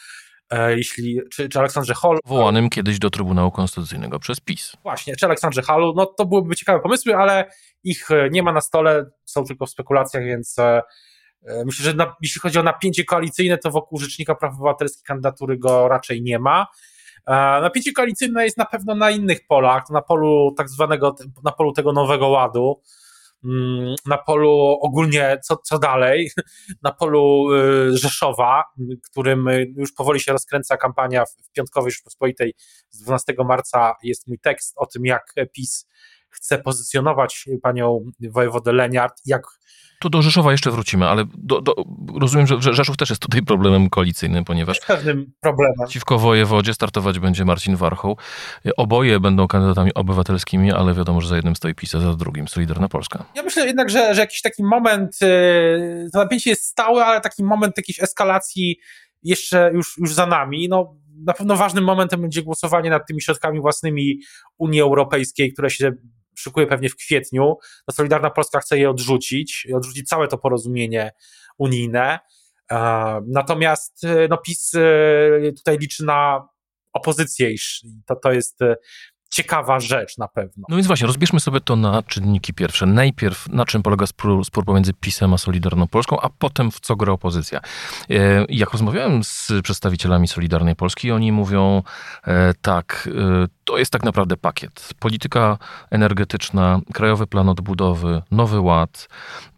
e, 0.50 0.77
jeśli, 0.77 1.22
czy, 1.31 1.50
czy 1.50 1.60
Aleksandrze 1.60 1.93
Hall. 1.93 2.19
Wołanym 2.25 2.69
kiedyś 2.69 3.00
do 3.00 3.10
Trybunału 3.10 3.51
Konstytucyjnego 3.51 4.19
przez 4.19 4.39
PiS. 4.39 4.74
Właśnie, 4.84 5.15
czy 5.15 5.25
Aleksandrze 5.25 5.62
Hallu, 5.62 5.93
no 5.96 6.05
to 6.05 6.25
byłyby 6.25 6.55
ciekawe 6.55 6.79
pomysły, 6.79 7.15
ale 7.15 7.51
ich 7.84 8.12
e, 8.12 8.29
nie 8.29 8.43
ma 8.43 8.53
na 8.53 8.62
stole, 8.62 9.05
są 9.25 9.46
tylko 9.46 9.65
w 9.65 9.69
spekulacjach, 9.69 10.24
więc 10.24 10.60
e, 10.60 10.81
myślę, 11.65 11.86
że 11.86 11.93
na, 11.93 12.15
jeśli 12.22 12.41
chodzi 12.41 12.60
o 12.60 12.63
napięcie 12.63 13.03
koalicyjne, 13.03 13.57
to 13.57 13.72
wokół 13.72 14.00
Rzecznika 14.00 14.36
Praw 14.36 14.53
Obywatelskich 14.53 15.03
kandydatury 15.03 15.57
go 15.57 15.88
raczej 15.88 16.22
nie 16.22 16.39
ma. 16.39 16.67
Napięcie 17.62 17.92
koalicyjne 17.92 18.46
jest 18.46 18.58
na 18.58 18.66
pewno 18.66 18.96
na 18.96 19.12
innych 19.12 19.48
polach, 19.48 19.90
na 19.90 20.01
polu 20.01 20.54
tak 20.58 20.70
zwanego, 20.70 21.16
na 21.44 21.51
polu 21.51 21.74
tego 21.74 21.94
nowego 21.94 22.28
ładu, 22.28 22.82
mm, 23.44 23.96
na 24.06 24.18
polu 24.18 24.78
ogólnie 24.82 25.38
co, 25.44 25.58
co 25.58 25.80
dalej, 25.80 26.32
na 26.84 26.92
polu 26.92 27.54
y, 27.54 27.98
Rzeszowa, 27.98 28.63
którym 29.12 29.46
już 29.75 29.94
powoli 29.94 30.20
się 30.20 30.32
rozkręca 30.32 30.78
kampania 30.78 31.25
w 31.25 31.51
Piątkowej 31.51 31.92
Rzeczpospolitej. 31.92 32.54
Z 32.90 33.01
12 33.01 33.34
marca 33.46 33.96
jest 34.04 34.28
mój 34.28 34.40
tekst 34.40 34.74
o 34.78 34.86
tym, 34.86 35.06
jak 35.06 35.34
PiS 35.54 35.88
chce 36.31 36.57
pozycjonować 36.57 37.45
panią 37.61 38.11
wojewodę 38.19 38.73
Leniart, 38.73 39.21
jak 39.25 39.43
tu 40.01 40.09
do 40.09 40.21
Rzeszowa 40.21 40.51
jeszcze 40.51 40.71
wrócimy, 40.71 41.07
ale 41.07 41.25
do, 41.38 41.61
do, 41.61 41.75
rozumiem, 42.19 42.47
że 42.47 42.73
Rzeszów 42.73 42.97
też 42.97 43.09
jest 43.09 43.21
tutaj 43.21 43.41
problemem 43.41 43.89
koalicyjnym, 43.89 44.45
ponieważ 44.45 44.79
pewnym 44.79 45.33
problemem. 45.39 45.75
przeciwko 45.83 46.19
wojewodzie 46.19 46.73
startować 46.73 47.19
będzie 47.19 47.45
Marcin 47.45 47.75
Warchoł. 47.75 48.17
Oboje 48.77 49.19
będą 49.19 49.47
kandydatami 49.47 49.93
obywatelskimi, 49.93 50.71
ale 50.71 50.93
wiadomo, 50.93 51.21
że 51.21 51.27
za 51.27 51.35
jednym 51.35 51.55
stoi 51.55 51.75
PiS, 51.75 51.95
a 51.95 52.00
za 52.00 52.13
drugim 52.13 52.47
Solidarna 52.47 52.89
Polska. 52.89 53.25
Ja 53.35 53.43
myślę 53.43 53.67
jednak, 53.67 53.89
że, 53.89 54.15
że 54.15 54.21
jakiś 54.21 54.41
taki 54.41 54.63
moment, 54.63 55.21
y, 55.21 56.09
to 56.13 56.19
napięcie 56.19 56.50
jest 56.50 56.63
stałe, 56.63 57.05
ale 57.05 57.21
taki 57.21 57.43
moment 57.43 57.77
jakiejś 57.77 58.03
eskalacji 58.03 58.79
jeszcze 59.23 59.71
już, 59.73 59.97
już 59.97 60.13
za 60.13 60.25
nami. 60.25 60.67
No, 60.69 60.95
na 61.25 61.33
pewno 61.33 61.55
ważnym 61.55 61.83
momentem 61.83 62.21
będzie 62.21 62.43
głosowanie 62.43 62.89
nad 62.89 63.07
tymi 63.07 63.21
środkami 63.21 63.61
własnymi 63.61 64.19
Unii 64.57 64.81
Europejskiej, 64.81 65.53
które 65.53 65.69
się 65.69 65.91
szykuje 66.38 66.67
pewnie 66.67 66.89
w 66.89 66.95
kwietniu, 66.95 67.57
no 67.88 67.93
Solidarna 67.93 68.29
Polska 68.29 68.59
chce 68.59 68.77
je 68.77 68.89
odrzucić, 68.89 69.67
odrzucić 69.75 70.07
całe 70.07 70.27
to 70.27 70.38
porozumienie 70.38 71.11
unijne. 71.57 72.19
Natomiast 73.27 74.01
no, 74.29 74.38
PiS 74.38 74.71
tutaj 75.57 75.77
liczy 75.77 76.05
na 76.05 76.47
opozycję 76.93 77.51
i 77.51 77.57
to, 78.05 78.15
to 78.15 78.31
jest 78.31 78.59
ciekawa 79.31 79.79
rzecz 79.79 80.17
na 80.17 80.27
pewno. 80.27 80.65
No 80.69 80.75
więc 80.75 80.88
właśnie, 80.88 81.07
rozbierzmy 81.07 81.39
sobie 81.39 81.61
to 81.61 81.75
na 81.75 82.03
czynniki 82.03 82.53
pierwsze. 82.53 82.85
Najpierw 82.85 83.50
na 83.50 83.65
czym 83.65 83.83
polega 83.83 84.07
spór, 84.07 84.45
spór 84.45 84.65
pomiędzy 84.65 84.93
PiSem 84.93 85.33
a 85.33 85.38
Solidarną 85.38 85.88
Polską, 85.88 86.19
a 86.19 86.29
potem 86.29 86.71
w 86.71 86.79
co 86.79 86.95
gra 86.95 87.13
opozycja. 87.13 87.59
E, 88.09 88.45
jak 88.50 88.71
rozmawiałem 88.71 89.23
z 89.23 89.51
przedstawicielami 89.63 90.27
Solidarnej 90.27 90.75
Polski, 90.75 91.11
oni 91.11 91.31
mówią 91.31 91.83
e, 92.27 92.53
tak, 92.61 93.09
e, 93.43 93.47
to 93.63 93.77
jest 93.77 93.91
tak 93.91 94.03
naprawdę 94.03 94.38
pakiet. 94.38 94.89
Polityka 95.00 95.57
energetyczna, 95.91 96.79
Krajowy 96.93 97.27
Plan 97.27 97.50
Odbudowy, 97.50 98.21
Nowy 98.31 98.59
Ład, 98.59 99.07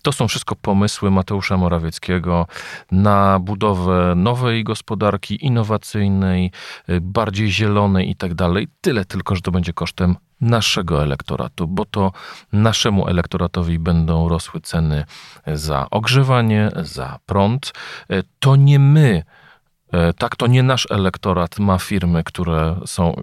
to 0.02 0.12
są 0.12 0.28
wszystko 0.28 0.56
pomysły 0.56 1.12
Mateusza 1.12 1.58
Morawieckiego 1.58 2.48
na 2.92 3.40
budowę 3.40 4.14
nowej 4.16 4.64
gospodarki 4.64 5.46
innowacyjnej, 5.46 6.52
bardziej 7.02 7.52
zielonej 7.52 8.10
i 8.10 8.16
tak 8.16 8.34
dalej. 8.34 8.68
Tyle 8.82 9.06
tylko, 9.06 9.36
że 9.36 9.42
to 9.42 9.52
będzie 9.52 9.63
kosztem 9.72 10.16
naszego 10.42 11.04
elektoratu, 11.04 11.68
bo 11.68 11.86
to 11.86 12.12
naszemu 12.54 13.08
elektoratowi 13.08 13.80
będą 13.80 14.30
rosły 14.30 14.62
ceny 14.62 15.06
za 15.48 15.88
ogrzewanie, 15.92 16.72
za 16.76 17.20
prąd. 17.26 17.74
To 18.40 18.56
nie 18.56 18.80
my 18.80 19.24
E, 19.24 19.43
tak, 20.18 20.36
to 20.36 20.48
nie 20.48 20.64
nasz 20.64 20.88
elektorat 20.90 21.60
ma 21.60 21.78
firmy, 21.78 22.24
które 22.24 22.76
są 22.86 23.16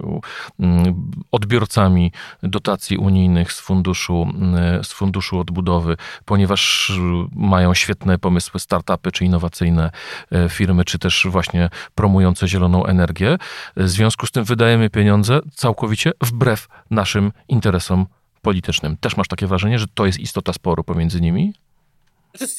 mm, 0.59 1.11
odbiorcami 1.31 2.11
dotacji 2.43 2.97
unijnych 2.97 3.51
z 3.53 3.59
funduszu, 3.59 4.27
mm, 4.33 4.83
z 4.83 4.91
funduszu 4.91 5.39
odbudowy, 5.39 5.97
ponieważ 6.25 6.91
mają 7.35 7.73
świetne 7.73 8.19
pomysły, 8.19 8.59
startupy 8.59 9.11
czy 9.11 9.25
innowacyjne 9.25 9.91
e, 10.31 10.49
firmy, 10.49 10.85
czy 10.85 10.99
też 10.99 11.27
właśnie 11.29 11.69
promujące 11.95 12.47
zieloną 12.47 12.85
energię. 12.85 13.37
W 13.75 13.89
związku 13.89 14.27
z 14.27 14.31
tym 14.31 14.43
wydajemy 14.43 14.89
pieniądze 14.89 15.39
całkowicie 15.55 16.11
wbrew 16.21 16.67
naszym 16.89 17.31
interesom 17.47 18.05
politycznym. 18.41 18.97
Też 18.97 19.17
masz 19.17 19.27
takie 19.27 19.47
wrażenie, 19.47 19.79
że 19.79 19.85
to 19.93 20.05
jest 20.05 20.19
istota 20.19 20.53
sporu 20.53 20.83
pomiędzy 20.83 21.21
nimi? 21.21 21.53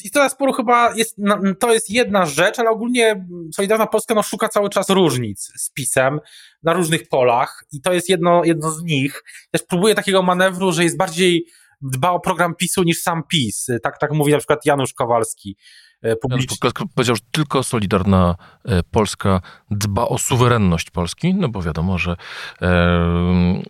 Istota 0.03 0.29
sporu 0.29 0.53
chyba 0.53 0.93
jest, 0.95 1.17
to 1.59 1.73
jest 1.73 1.89
jedna 1.89 2.25
rzecz, 2.25 2.59
ale 2.59 2.69
ogólnie 2.69 3.25
Solidarna 3.53 3.87
Polska 3.87 4.13
no, 4.13 4.23
szuka 4.23 4.49
cały 4.49 4.69
czas 4.69 4.89
różnic 4.89 5.51
z 5.55 5.69
PiSem 5.69 6.19
na 6.63 6.73
różnych 6.73 7.09
polach 7.09 7.63
i 7.71 7.81
to 7.81 7.93
jest 7.93 8.09
jedno, 8.09 8.43
jedno 8.43 8.71
z 8.71 8.83
nich. 8.83 9.23
Też 9.51 9.63
próbuje 9.63 9.95
takiego 9.95 10.23
manewru, 10.23 10.71
że 10.71 10.83
jest 10.83 10.97
bardziej 10.97 11.45
dba 11.81 12.11
o 12.11 12.19
program 12.19 12.55
PiSu 12.55 12.83
niż 12.83 13.01
sam 13.01 13.23
PiS. 13.27 13.67
Tak, 13.83 13.97
tak 13.97 14.11
mówi 14.11 14.31
na 14.31 14.37
przykład 14.37 14.65
Janusz 14.65 14.93
Kowalski. 14.93 15.57
E, 16.01 16.15
publicznie. 16.15 16.57
Janusz 16.63 16.93
powiedział, 16.95 17.15
że 17.15 17.21
tylko 17.31 17.63
Solidarna 17.63 18.35
e, 18.65 18.83
Polska 18.83 19.41
dba 19.71 20.07
o 20.07 20.17
suwerenność 20.17 20.89
Polski, 20.89 21.33
no 21.33 21.49
bo 21.49 21.61
wiadomo, 21.61 21.97
że 21.97 22.15
e, 22.61 23.63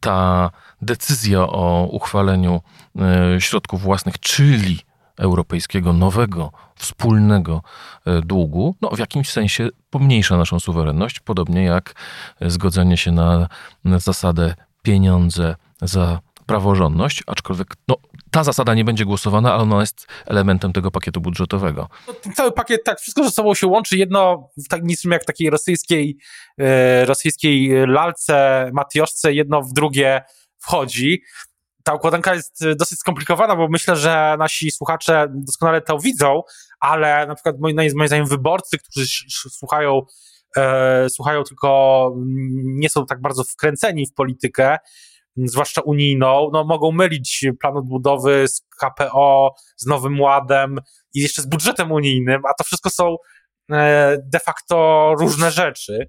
ta 0.00 0.50
decyzja 0.82 1.40
o 1.42 1.88
uchwaleniu 1.90 2.60
środków 3.38 3.82
własnych, 3.82 4.18
czyli 4.18 4.78
europejskiego, 5.18 5.92
nowego, 5.92 6.52
wspólnego 6.76 7.62
e, 8.06 8.20
długu, 8.20 8.76
no, 8.80 8.90
w 8.90 8.98
jakimś 8.98 9.30
sensie 9.30 9.68
pomniejsza 9.90 10.36
naszą 10.36 10.60
suwerenność, 10.60 11.20
podobnie 11.20 11.64
jak 11.64 11.94
zgodzenie 12.40 12.96
się 12.96 13.12
na, 13.12 13.48
zasadę 13.84 14.54
pieniądze 14.82 15.56
za 15.82 16.20
praworządność, 16.46 17.22
aczkolwiek 17.26 17.74
no, 17.88 17.96
ta 18.30 18.44
zasada 18.44 18.74
nie 18.74 18.84
będzie 18.84 19.04
głosowana, 19.04 19.54
ale 19.54 19.62
ona 19.62 19.80
jest 19.80 20.06
elementem 20.26 20.72
tego 20.72 20.90
pakietu 20.90 21.20
budżetowego. 21.20 21.88
No, 22.08 22.14
cały 22.34 22.52
pakiet, 22.52 22.84
tak, 22.84 23.00
wszystko 23.00 23.24
ze 23.24 23.30
sobą 23.30 23.54
się 23.54 23.66
łączy. 23.66 23.96
Jedno 23.96 24.50
w 24.56 24.68
tak 24.68 24.82
niczym 24.84 25.10
jak 25.10 25.24
takiej 25.24 25.50
rosyjskiej, 25.50 26.16
e, 26.58 27.04
rosyjskiej 27.04 27.86
lalce, 27.86 28.70
matioszce, 28.72 29.32
jedno 29.32 29.62
w 29.62 29.72
drugie 29.72 30.22
wchodzi 30.58 31.22
ta 31.84 31.94
układanka 31.94 32.34
jest 32.34 32.62
y, 32.62 32.74
dosyć 32.74 32.98
skomplikowana, 32.98 33.56
bo 33.56 33.68
myślę, 33.68 33.96
że 33.96 34.36
nasi 34.38 34.70
słuchacze 34.70 35.26
doskonale 35.30 35.80
to 35.80 35.98
widzą, 35.98 36.42
ale 36.80 37.26
na 37.26 37.34
przykład 37.34 37.56
moim, 37.60 37.76
moim 37.76 38.06
zdaniem 38.06 38.26
wyborcy, 38.26 38.78
którzy 38.78 39.06
słuchają, 39.50 40.02
e, 40.56 41.10
słuchają 41.10 41.42
tylko 41.42 42.10
nie 42.64 42.90
są 42.90 43.06
tak 43.06 43.20
bardzo 43.20 43.44
wkręceni 43.44 44.06
w 44.06 44.14
politykę, 44.14 44.78
zwłaszcza 45.36 45.80
unijną, 45.80 46.50
no 46.52 46.64
mogą 46.64 46.92
mylić 46.92 47.44
plan 47.60 47.76
odbudowy 47.76 48.48
z 48.48 48.62
KPO, 48.80 49.54
z 49.76 49.86
Nowym 49.86 50.20
Ładem 50.20 50.78
i 51.14 51.20
jeszcze 51.20 51.42
z 51.42 51.46
budżetem 51.46 51.92
unijnym, 51.92 52.42
a 52.46 52.54
to 52.58 52.64
wszystko 52.64 52.90
są 52.90 53.16
e, 53.72 54.16
de 54.24 54.38
facto 54.38 55.14
różne 55.18 55.50
rzeczy. 55.50 56.08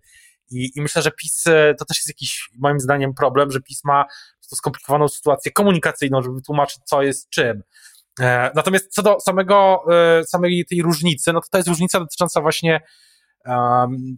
I, 0.51 0.72
I, 0.75 0.82
myślę, 0.82 1.01
że 1.01 1.12
PiS 1.12 1.48
e, 1.48 1.75
to 1.79 1.86
też 1.86 1.98
jest 1.98 2.08
jakiś, 2.08 2.50
moim 2.60 2.79
zdaniem, 2.79 3.13
problem, 3.13 3.51
że 3.51 3.62
PiS 3.62 3.84
ma 3.84 4.05
skomplikowaną 4.56 5.08
sytuację 5.08 5.52
komunikacyjną, 5.52 6.22
żeby 6.22 6.36
wytłumaczyć, 6.36 6.78
co 6.86 7.02
jest 7.02 7.30
czym. 7.30 7.64
E, 8.20 8.52
natomiast 8.56 8.94
co 8.94 9.02
do 9.02 9.20
samego, 9.20 9.84
e, 9.92 10.24
samej 10.24 10.66
tej 10.70 10.82
różnicy, 10.82 11.34
no 11.34 11.42
to 11.42 11.48
to 11.52 11.58
jest 11.58 11.68
różnica 11.70 12.00
dotycząca 12.00 12.42
właśnie 12.42 12.82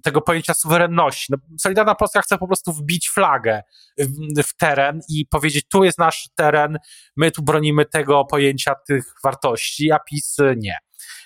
tego 0.04 0.22
pojęcia 0.22 0.54
suwerenności. 0.54 1.26
No, 1.30 1.38
Solidarna 1.60 1.96
Polska 1.96 2.22
chce 2.22 2.38
po 2.38 2.48
prostu 2.48 2.74
wbić 2.74 3.10
flagę 3.10 3.62
w, 3.98 4.44
w, 4.44 4.58
teren 4.58 5.00
i 5.10 5.26
powiedzieć, 5.26 5.66
tu 5.72 5.84
jest 5.84 5.98
nasz 5.98 6.30
teren, 6.36 6.78
my 7.18 7.32
tu 7.32 7.44
bronimy 7.44 7.86
tego 7.86 8.26
pojęcia, 8.26 8.76
tych 8.88 9.14
wartości, 9.24 9.92
a 9.92 10.00
PiS 10.00 10.38
nie. 10.58 10.78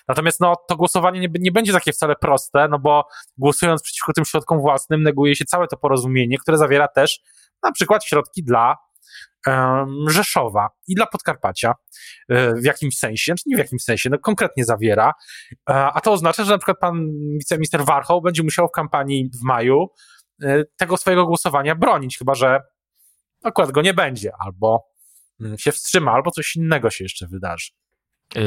Natomiast 0.07 0.39
no, 0.39 0.55
to 0.67 0.75
głosowanie 0.75 1.19
nie, 1.19 1.27
nie 1.39 1.51
będzie 1.51 1.73
takie 1.73 1.91
wcale 1.91 2.15
proste, 2.15 2.67
no 2.67 2.79
bo 2.79 3.07
głosując 3.37 3.83
przeciwko 3.83 4.13
tym 4.13 4.25
środkom 4.25 4.59
własnym, 4.59 5.03
neguje 5.03 5.35
się 5.35 5.45
całe 5.45 5.67
to 5.67 5.77
porozumienie, 5.77 6.37
które 6.37 6.57
zawiera 6.57 6.87
też 6.87 7.19
na 7.63 7.71
przykład 7.71 8.05
środki 8.05 8.43
dla 8.43 8.75
Rzeszowa 10.07 10.69
i 10.87 10.95
dla 10.95 11.05
Podkarpacia 11.05 11.73
e, 12.29 12.53
w 12.55 12.63
jakimś 12.63 12.97
sensie, 12.97 13.31
znaczy 13.31 13.43
nie 13.45 13.55
w 13.55 13.59
jakimś 13.59 13.83
sensie, 13.83 14.09
no 14.09 14.19
konkretnie 14.19 14.65
zawiera, 14.65 15.13
e, 15.69 15.73
a 15.73 16.01
to 16.01 16.11
oznacza, 16.11 16.43
że 16.43 16.51
na 16.51 16.57
przykład 16.57 16.79
pan 16.79 17.07
wiceminister 17.39 17.85
Warchoł 17.85 18.21
będzie 18.21 18.43
musiał 18.43 18.67
w 18.67 18.71
kampanii 18.71 19.29
w 19.29 19.43
maju 19.43 19.87
e, 20.43 20.63
tego 20.77 20.97
swojego 20.97 21.25
głosowania 21.25 21.75
bronić, 21.75 22.17
chyba 22.17 22.35
że 22.35 22.61
akurat 23.43 23.71
go 23.71 23.81
nie 23.81 23.93
będzie, 23.93 24.31
albo 24.39 24.85
mm, 25.41 25.57
się 25.57 25.71
wstrzyma, 25.71 26.11
albo 26.11 26.31
coś 26.31 26.55
innego 26.55 26.89
się 26.89 27.03
jeszcze 27.03 27.27
wydarzy. 27.27 27.69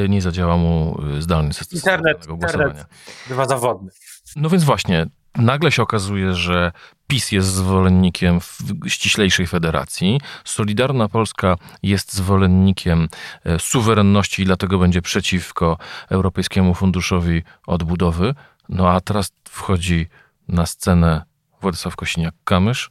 Nie 0.08 0.22
zadziała 0.22 0.56
mu 0.56 1.00
zdalny 1.18 1.52
system 1.52 1.76
internet, 1.76 2.26
internet 2.28 2.86
bywa 3.28 3.46
zawodny. 3.46 3.90
No 4.36 4.50
więc 4.50 4.64
właśnie, 4.64 5.06
nagle 5.36 5.72
się 5.72 5.82
okazuje, 5.82 6.34
że 6.34 6.72
PiS 7.06 7.32
jest 7.32 7.48
zwolennikiem 7.48 8.38
ściślejszej 8.86 9.46
federacji, 9.46 10.20
Solidarna 10.44 11.08
Polska 11.08 11.56
jest 11.82 12.12
zwolennikiem 12.12 13.08
e, 13.44 13.58
suwerenności 13.58 14.42
i 14.42 14.44
dlatego 14.44 14.78
będzie 14.78 15.02
przeciwko 15.02 15.78
Europejskiemu 16.10 16.74
Funduszowi 16.74 17.42
Odbudowy. 17.66 18.34
No 18.68 18.90
a 18.90 19.00
teraz 19.00 19.32
wchodzi 19.48 20.06
na 20.48 20.66
scenę 20.66 21.22
Władysław 21.60 21.96
Kosiniak-Kamysz, 21.96 22.90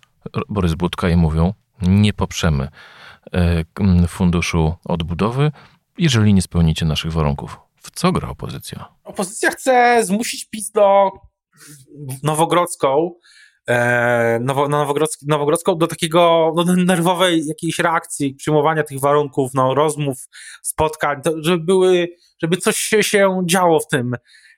Borys 0.49 0.73
Budka 0.73 1.09
i 1.09 1.15
mówią, 1.15 1.53
nie 1.81 2.13
poprzemy 2.13 2.67
e, 3.33 4.07
Funduszu 4.07 4.75
Odbudowy, 4.85 5.51
jeżeli 5.97 6.33
nie 6.33 6.41
spełnicie 6.41 6.85
naszych 6.85 7.11
warunków. 7.11 7.59
W 7.75 7.91
co 7.91 8.11
gra 8.11 8.29
opozycja? 8.29 8.85
Opozycja 9.03 9.51
chce 9.51 10.05
zmusić 10.05 10.45
PiS 10.45 10.71
do 10.71 11.11
Nowogrodzką, 12.23 13.11
e, 13.67 14.39
Nowo, 14.41 14.69
Nowogrodzki, 14.69 15.25
Nowogrodzką 15.27 15.77
do 15.77 15.87
takiego 15.87 16.53
no, 16.55 16.63
nerwowej 16.75 17.45
jakiejś 17.45 17.79
reakcji, 17.79 18.35
przyjmowania 18.35 18.83
tych 18.83 18.99
warunków, 18.99 19.51
no, 19.53 19.75
rozmów, 19.75 20.17
spotkań, 20.61 21.21
to, 21.21 21.31
żeby 21.41 21.63
były, 21.63 22.07
żeby 22.41 22.57
coś 22.57 22.77
się, 22.77 23.03
się 23.03 23.41
działo 23.45 23.79
w 23.79 23.87
tym, 23.87 24.13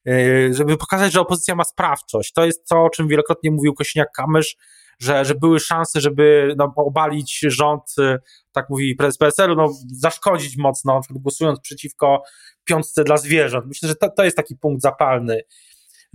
e, 0.07 0.53
żeby 0.53 0.77
pokazać, 0.77 1.13
że 1.13 1.21
opozycja 1.21 1.55
ma 1.55 1.63
sprawczość. 1.63 2.33
To 2.33 2.45
jest 2.45 2.67
to, 2.67 2.83
o 2.83 2.89
czym 2.89 3.07
wielokrotnie 3.07 3.51
mówił 3.51 3.73
Kośniak-Kamysz, 3.73 4.55
że, 4.99 5.25
że 5.25 5.35
były 5.35 5.59
szanse, 5.59 6.01
żeby 6.01 6.55
no, 6.57 6.73
obalić 6.75 7.39
rząd, 7.47 7.81
e, 7.99 8.19
tak 8.51 8.69
mówi 8.69 8.95
prezes 8.95 9.17
PSL-u, 9.17 9.55
no, 9.55 9.69
zaszkodzić 9.91 10.57
mocno, 10.57 11.01
głosując 11.09 11.59
przeciwko 11.59 12.23
piątce 12.63 13.03
dla 13.03 13.17
zwierząt. 13.17 13.65
Myślę, 13.67 13.89
że 13.89 13.95
to, 13.95 14.09
to 14.09 14.23
jest 14.23 14.37
taki 14.37 14.55
punkt 14.55 14.81
zapalny 14.81 15.41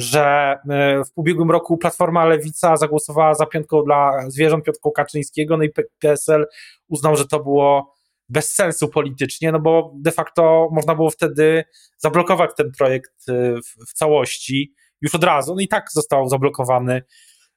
że 0.00 0.56
e, 0.70 1.04
w 1.04 1.10
ubiegłym 1.14 1.50
roku 1.50 1.78
Platforma 1.78 2.24
Lewica 2.24 2.76
zagłosowała 2.76 3.34
za 3.34 3.46
piątką 3.46 3.82
dla 3.82 4.12
zwierząt, 4.28 4.64
piątką 4.64 4.90
Kaczyńskiego, 4.90 5.56
no 5.56 5.64
i 5.64 5.70
PSL 5.98 6.46
uznał, 6.88 7.16
że 7.16 7.26
to 7.26 7.40
było 7.40 7.94
bez 8.28 8.52
sensu 8.52 8.88
politycznie, 8.88 9.52
no 9.52 9.60
bo 9.60 9.92
de 9.94 10.12
facto 10.12 10.68
można 10.72 10.94
było 10.94 11.10
wtedy 11.10 11.64
zablokować 11.98 12.50
ten 12.56 12.72
projekt 12.78 13.28
e, 13.28 13.32
w, 13.56 13.90
w 13.90 13.92
całości 13.92 14.74
już 15.00 15.14
od 15.14 15.24
razu, 15.24 15.54
no 15.54 15.60
i 15.60 15.68
tak 15.68 15.92
został 15.92 16.28
zablokowany 16.28 17.02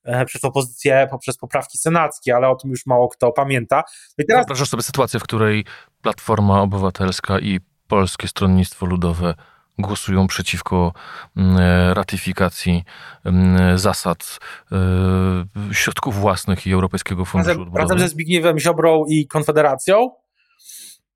e, 0.04 0.26
przez 0.26 0.44
opozycję 0.44 1.08
poprzez 1.12 1.38
poprawki 1.38 1.78
senackie, 1.78 2.36
ale 2.36 2.50
o 2.50 2.56
tym 2.56 2.72
już 2.72 2.86
mało 2.86 3.10
kto 3.10 3.32
pamięta. 3.32 3.84
No 4.18 4.24
i 4.24 4.28
teraz... 4.28 4.42
Wyobrażasz 4.42 4.70
sobie 4.70 4.84
sytuację, 4.84 5.20
w 5.20 5.24
której 5.24 5.66
Platforma 6.02 6.62
Obywatelska 6.62 7.40
i 7.40 7.60
Polskie 7.88 8.28
Stronnictwo 8.28 8.86
Ludowe 8.86 9.34
głosują 9.78 10.28
przeciwko 10.28 10.94
mm, 11.38 11.58
ratyfikacji 11.94 12.84
mm, 13.24 13.78
zasad 13.78 14.40
e, 14.72 14.76
środków 15.72 16.16
własnych 16.16 16.68
i 16.68 16.74
Europejskiego 16.74 17.26
Funduszu 17.26 17.50
razem, 17.50 17.62
Odbudowy. 17.62 17.82
razem 17.82 18.00
ze 18.00 18.10
Zbigniewem 18.10 18.60
Ziobrą 18.60 19.06
i 19.10 19.28
Konfederacją. 19.28 20.10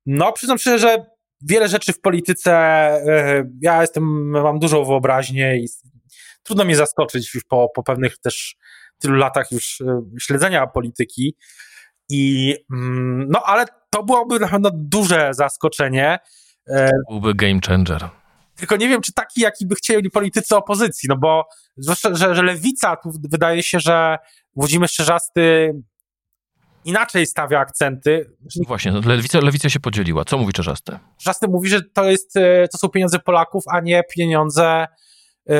No, 0.06 0.32
przyznam 0.32 0.58
szczerze, 0.58 0.78
że 0.78 1.06
wiele 1.40 1.68
rzeczy 1.68 1.92
w 1.92 2.00
polityce, 2.00 2.52
e, 2.52 3.44
ja 3.60 3.80
jestem, 3.80 4.30
mam 4.30 4.58
dużą 4.58 4.84
wyobraźnię 4.84 5.56
i 5.56 5.68
trudno 6.42 6.64
mnie 6.64 6.76
zaskoczyć 6.76 7.34
już 7.34 7.44
po, 7.44 7.68
po 7.74 7.82
pewnych 7.82 8.18
też 8.18 8.56
tylu 8.98 9.14
latach 9.14 9.52
już 9.52 9.80
e, 9.80 10.02
śledzenia 10.20 10.66
polityki. 10.66 11.36
I, 12.10 12.54
mm, 12.72 13.26
no, 13.30 13.42
ale 13.44 13.64
to 13.90 14.02
byłoby 14.02 14.40
na 14.40 14.48
pewno 14.48 14.70
duże 14.74 15.28
zaskoczenie. 15.34 16.18
Byłby 17.10 17.34
game 17.34 17.60
changer. 17.66 18.08
Tylko 18.58 18.76
nie 18.76 18.88
wiem, 18.88 19.00
czy 19.00 19.12
taki, 19.12 19.40
jaki 19.40 19.66
by 19.66 19.74
chcieli 19.74 20.10
politycy 20.10 20.56
opozycji, 20.56 21.06
no 21.08 21.16
bo 21.16 21.48
zwłaszcza, 21.76 22.14
że, 22.14 22.34
że 22.34 22.42
lewica, 22.42 22.96
tu 22.96 23.10
wydaje 23.30 23.62
się, 23.62 23.80
że 23.80 24.18
Włodzimierz 24.56 24.92
Czerzasty 24.92 25.74
inaczej 26.84 27.26
stawia 27.26 27.60
akcenty. 27.60 28.30
Właśnie, 28.66 28.92
no, 28.92 29.00
lewica, 29.06 29.40
lewica 29.40 29.68
się 29.68 29.80
podzieliła. 29.80 30.24
Co 30.24 30.38
mówi 30.38 30.52
Czerzasty? 30.52 30.98
Czerzasty 31.18 31.48
mówi, 31.48 31.68
że 31.68 31.82
to, 31.82 32.10
jest, 32.10 32.36
e, 32.36 32.68
to 32.68 32.78
są 32.78 32.88
pieniądze 32.88 33.18
Polaków, 33.18 33.64
a 33.72 33.80
nie 33.80 34.02
pieniądze 34.16 34.86
yy, 35.46 35.56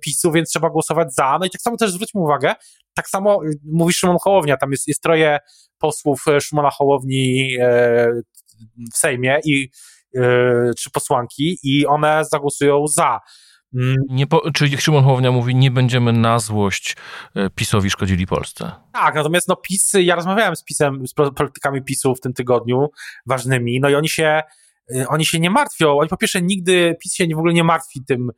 PiSu, 0.00 0.32
więc 0.32 0.50
trzeba 0.50 0.70
głosować 0.70 1.14
za. 1.14 1.38
No 1.40 1.46
i 1.46 1.50
tak 1.50 1.60
samo 1.60 1.76
też 1.76 1.92
zwróćmy 1.92 2.20
uwagę, 2.20 2.54
tak 2.94 3.08
samo 3.08 3.40
mówi 3.64 3.92
Szymon 3.94 4.16
Hołownia, 4.22 4.56
tam 4.56 4.70
jest, 4.70 4.88
jest 4.88 5.02
troje 5.02 5.38
posłów 5.78 6.24
Szymona 6.40 6.70
Hołowni 6.70 7.48
yy, 7.50 8.22
w 8.94 8.96
Sejmie 8.96 9.40
i 9.44 9.68
czy 10.78 10.90
posłanki 10.90 11.58
i 11.62 11.86
one 11.86 12.24
zagłosują 12.30 12.86
za. 12.86 13.20
Mm. 13.74 13.96
Nie 14.08 14.26
po, 14.26 14.50
czyli 14.50 14.78
Szymon 14.78 15.04
Hołownia 15.04 15.32
mówi, 15.32 15.54
nie 15.54 15.70
będziemy 15.70 16.12
na 16.12 16.38
złość 16.38 16.96
PiSowi 17.54 17.90
szkodzili 17.90 18.26
Polsce. 18.26 18.72
Tak, 18.92 19.14
natomiast 19.14 19.48
no 19.48 19.56
PiS, 19.56 19.92
ja 19.94 20.14
rozmawiałem 20.14 20.56
z 20.56 20.64
PiSem, 20.64 21.06
z 21.06 21.14
politykami 21.14 21.82
PiSu 21.82 22.14
w 22.14 22.20
tym 22.20 22.32
tygodniu, 22.32 22.88
ważnymi, 23.26 23.80
no 23.80 23.88
i 23.88 23.94
oni 23.94 24.08
się, 24.08 24.42
oni 25.08 25.26
się 25.26 25.40
nie 25.40 25.50
martwią, 25.50 25.98
oni 25.98 26.08
po 26.08 26.16
pierwsze 26.16 26.42
nigdy, 26.42 26.96
PiS 27.02 27.14
się 27.14 27.26
w 27.34 27.38
ogóle 27.38 27.52
nie 27.52 27.64
martwi 27.64 28.04
tym 28.04 28.30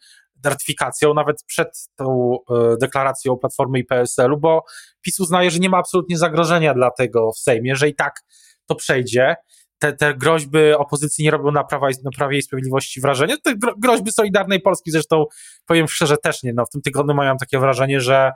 ratyfikacją, 0.44 1.14
nawet 1.14 1.42
przed 1.46 1.88
tą 1.96 2.36
deklaracją 2.80 3.36
Platformy 3.36 3.78
i 3.78 3.84
PSL-u, 3.84 4.40
bo 4.40 4.64
PiS 5.02 5.20
uznaje, 5.20 5.50
że 5.50 5.58
nie 5.58 5.68
ma 5.68 5.78
absolutnie 5.78 6.18
zagrożenia 6.18 6.74
dla 6.74 6.90
tego 6.90 7.32
w 7.32 7.38
Sejmie, 7.38 7.76
że 7.76 7.88
i 7.88 7.94
tak 7.94 8.20
to 8.66 8.74
przejdzie 8.74 9.36
te, 9.84 9.92
te 9.92 10.14
groźby 10.14 10.72
opozycji 10.72 11.24
nie 11.24 11.30
robią 11.30 11.50
na, 11.50 11.64
prawa, 11.64 11.88
na 12.04 12.10
Prawie 12.16 12.38
i 12.38 12.42
Sprawiedliwości 12.42 13.00
wrażenia. 13.00 13.36
Te 13.42 13.54
groźby 13.78 14.12
Solidarnej 14.12 14.60
Polski 14.60 14.90
zresztą, 14.90 15.24
powiem 15.66 15.88
szczerze, 15.88 16.16
też 16.16 16.42
nie. 16.42 16.52
No, 16.52 16.66
w 16.66 16.70
tym 16.70 16.82
tygodniu 16.82 17.14
miałem 17.14 17.38
takie 17.38 17.58
wrażenie, 17.58 18.00
że 18.00 18.32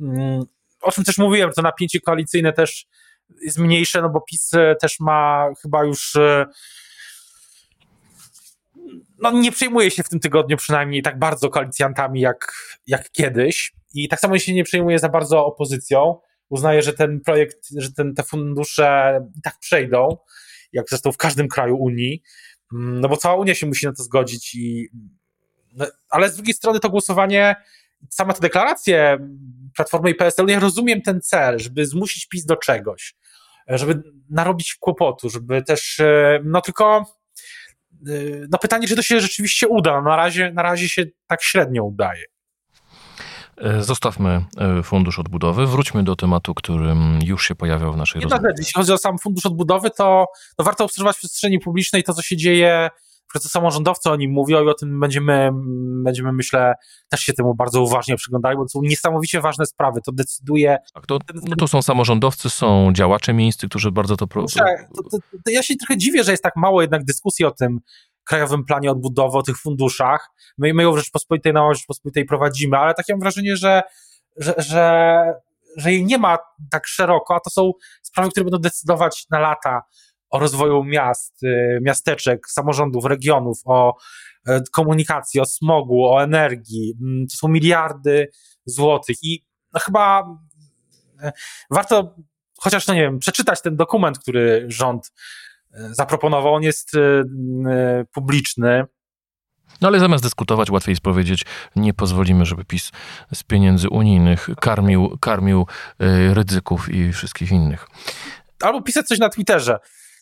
mm, 0.00 0.42
o 0.80 0.92
czym 0.92 1.04
też 1.04 1.18
mówiłem, 1.18 1.50
to 1.52 1.62
napięcie 1.62 2.00
koalicyjne 2.00 2.52
też 2.52 2.86
jest 3.42 3.58
mniejsze, 3.58 4.02
no 4.02 4.10
bo 4.10 4.20
PiS 4.20 4.54
e, 4.54 4.76
też 4.80 5.00
ma 5.00 5.48
chyba 5.62 5.84
już 5.84 6.16
e, 6.16 6.46
no 9.18 9.30
nie 9.30 9.52
przejmuje 9.52 9.90
się 9.90 10.02
w 10.02 10.08
tym 10.08 10.20
tygodniu 10.20 10.56
przynajmniej 10.56 11.02
tak 11.02 11.18
bardzo 11.18 11.50
koalicjantami 11.50 12.20
jak, 12.20 12.52
jak 12.86 13.10
kiedyś 13.10 13.72
i 13.94 14.08
tak 14.08 14.20
samo 14.20 14.38
się 14.38 14.54
nie 14.54 14.64
przejmuje 14.64 14.98
za 14.98 15.08
bardzo 15.08 15.46
opozycją. 15.46 16.20
Uznaje, 16.48 16.82
że 16.82 16.92
ten 16.92 17.20
projekt, 17.20 17.58
że 17.76 17.92
ten, 17.92 18.14
te 18.14 18.22
fundusze 18.22 19.20
i 19.36 19.42
tak 19.42 19.58
przejdą 19.60 20.16
jak 20.72 20.88
zresztą 20.88 21.12
w 21.12 21.16
każdym 21.16 21.48
kraju 21.48 21.76
Unii, 21.76 22.22
mm, 22.72 23.00
no 23.00 23.08
bo 23.08 23.16
cała 23.16 23.36
Unia 23.36 23.54
się 23.54 23.66
musi 23.66 23.86
na 23.86 23.92
to 23.92 24.02
zgodzić 24.02 24.54
i 24.54 24.88
no, 25.72 25.86
ale 26.08 26.30
z 26.30 26.36
drugiej 26.36 26.54
strony 26.54 26.80
to 26.80 26.90
głosowanie, 26.90 27.56
sama 28.10 28.32
ta 28.32 28.40
deklaracja 28.40 29.18
Platformy 29.76 30.10
i 30.10 30.14
PSL, 30.14 30.46
no 30.46 30.52
ja 30.52 30.60
rozumiem 30.60 31.02
ten 31.02 31.20
cel, 31.20 31.58
żeby 31.58 31.86
zmusić 31.86 32.26
PiS 32.26 32.44
do 32.44 32.56
czegoś, 32.56 33.14
żeby 33.68 34.02
narobić 34.30 34.74
kłopotu, 34.74 35.30
żeby 35.30 35.62
też, 35.62 36.00
e, 36.00 36.40
no 36.44 36.60
tylko 36.60 37.04
e, 38.06 38.12
no 38.50 38.58
pytanie, 38.58 38.88
czy 38.88 38.96
to 38.96 39.02
się 39.02 39.20
rzeczywiście 39.20 39.68
uda. 39.68 39.92
No 39.92 40.10
na, 40.10 40.16
razie, 40.16 40.52
na 40.52 40.62
razie 40.62 40.88
się 40.88 41.04
tak 41.26 41.42
średnio 41.42 41.84
udaje. 41.84 42.24
E, 43.60 43.82
zostawmy 43.82 44.44
e, 44.58 44.82
fundusz 44.82 45.18
odbudowy, 45.18 45.66
wróćmy 45.66 46.04
do 46.04 46.16
tematu, 46.16 46.54
którym 46.54 47.18
już 47.24 47.48
się 47.48 47.54
pojawiał 47.54 47.92
w 47.92 47.96
naszej 47.96 48.20
rozmowie. 48.20 48.48
Jeśli 48.58 48.72
chodzi 48.72 48.92
o 48.92 48.98
sam 48.98 49.18
fundusz 49.18 49.46
odbudowy, 49.46 49.90
to, 49.90 50.26
to 50.56 50.64
warto 50.64 50.84
obserwować 50.84 51.16
w 51.16 51.18
przestrzeni 51.18 51.58
publicznej 51.58 52.04
to, 52.04 52.14
co 52.14 52.22
się 52.22 52.36
dzieje, 52.36 52.90
co 53.40 53.48
samorządowcy 53.48 54.10
o 54.10 54.16
nim 54.16 54.30
mówią 54.30 54.64
i 54.64 54.68
o 54.68 54.74
tym 54.74 55.00
będziemy, 55.00 55.50
będziemy 56.04 56.32
myślę, 56.32 56.74
też 57.08 57.20
się 57.20 57.32
temu 57.32 57.54
bardzo 57.54 57.82
uważnie 57.82 58.16
przyglądali, 58.16 58.56
bo 58.56 58.62
to 58.62 58.68
są 58.68 58.82
niesamowicie 58.82 59.40
ważne 59.40 59.66
sprawy. 59.66 60.00
To 60.04 60.12
decyduje. 60.12 60.78
Tak, 60.94 61.06
to, 61.06 61.18
no 61.48 61.56
to 61.56 61.68
są 61.68 61.82
samorządowcy, 61.82 62.50
są 62.50 62.92
działacze 62.92 63.32
miejscy, 63.32 63.68
którzy 63.68 63.90
bardzo 63.90 64.16
to. 64.16 64.26
Pro... 64.26 64.42
To, 64.42 65.02
to, 65.02 65.18
to, 65.44 65.50
ja 65.50 65.62
się 65.62 65.76
trochę 65.76 65.98
dziwię, 65.98 66.24
że 66.24 66.30
jest 66.30 66.42
tak 66.42 66.56
mało 66.56 66.80
jednak 66.80 67.04
dyskusji 67.04 67.44
o 67.44 67.50
tym, 67.50 67.80
krajowym 68.28 68.64
planie 68.64 68.90
odbudowy, 68.90 69.38
o 69.38 69.42
tych 69.42 69.58
funduszach. 69.58 70.28
My, 70.58 70.74
my 70.74 70.82
ją 70.82 70.92
w 70.92 70.98
Rzeczpospolitej 70.98 71.52
na 71.52 71.74
Rzeczpospolitej 71.74 72.24
prowadzimy, 72.24 72.76
ale 72.76 72.94
takie 72.94 73.12
mam 73.12 73.20
wrażenie, 73.20 73.56
że, 73.56 73.82
że, 74.36 74.54
że, 74.58 75.34
że 75.76 75.92
jej 75.92 76.04
nie 76.04 76.18
ma 76.18 76.38
tak 76.70 76.86
szeroko, 76.86 77.34
a 77.34 77.40
to 77.40 77.50
są 77.50 77.72
sprawy, 78.02 78.30
które 78.30 78.44
będą 78.44 78.58
decydować 78.58 79.26
na 79.30 79.38
lata 79.38 79.82
o 80.30 80.38
rozwoju 80.38 80.84
miast, 80.84 81.42
y, 81.42 81.78
miasteczek, 81.82 82.48
samorządów, 82.48 83.04
regionów, 83.04 83.58
o 83.64 83.96
e, 84.48 84.60
komunikacji, 84.72 85.40
o 85.40 85.44
smogu, 85.44 86.04
o 86.04 86.22
energii. 86.22 86.94
Mm, 87.00 87.26
to 87.26 87.36
są 87.36 87.48
miliardy 87.48 88.30
złotych 88.64 89.16
i 89.22 89.44
no 89.74 89.80
chyba 89.80 90.36
e, 91.22 91.32
warto 91.70 92.14
chociaż, 92.58 92.86
no 92.86 92.94
nie 92.94 93.00
wiem, 93.00 93.18
przeczytać 93.18 93.62
ten 93.62 93.76
dokument, 93.76 94.18
który 94.18 94.64
rząd 94.68 95.12
zaproponował, 95.70 96.54
on 96.54 96.62
jest 96.62 96.94
y, 96.94 96.98
y, 96.98 97.24
publiczny. 98.12 98.84
No 99.80 99.88
ale 99.88 100.00
zamiast 100.00 100.24
dyskutować, 100.24 100.70
łatwiej 100.70 100.92
jest 100.92 101.02
powiedzieć, 101.02 101.44
nie 101.76 101.94
pozwolimy, 101.94 102.46
żeby 102.46 102.64
PiS 102.64 102.90
z 103.34 103.42
pieniędzy 103.42 103.88
unijnych 103.88 104.48
karmił, 104.60 105.18
karmił 105.20 105.66
ryzyków 106.32 106.88
i 106.88 107.12
wszystkich 107.12 107.50
innych. 107.50 107.86
Albo 108.62 108.82
pisać 108.82 109.06
coś 109.06 109.18
na 109.18 109.28
Twitterze, 109.28 109.78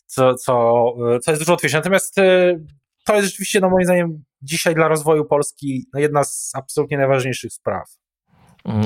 co, 0.07 0.35
co, 0.35 0.55
co 1.23 1.31
jest 1.31 1.43
dużo 1.43 1.53
łatwiejsze. 1.53 1.77
Natomiast 1.77 2.15
to 3.05 3.15
jest 3.15 3.27
rzeczywiście, 3.27 3.61
no 3.61 3.71
moim 3.71 3.85
zdaniem, 3.85 4.25
dzisiaj 4.43 4.75
dla 4.75 4.89
rozwoju 4.89 5.25
Polski 5.25 5.87
jedna 5.95 6.25
z 6.25 6.51
absolutnie 6.55 6.99
najważniejszych 6.99 7.53
spraw. 7.53 7.97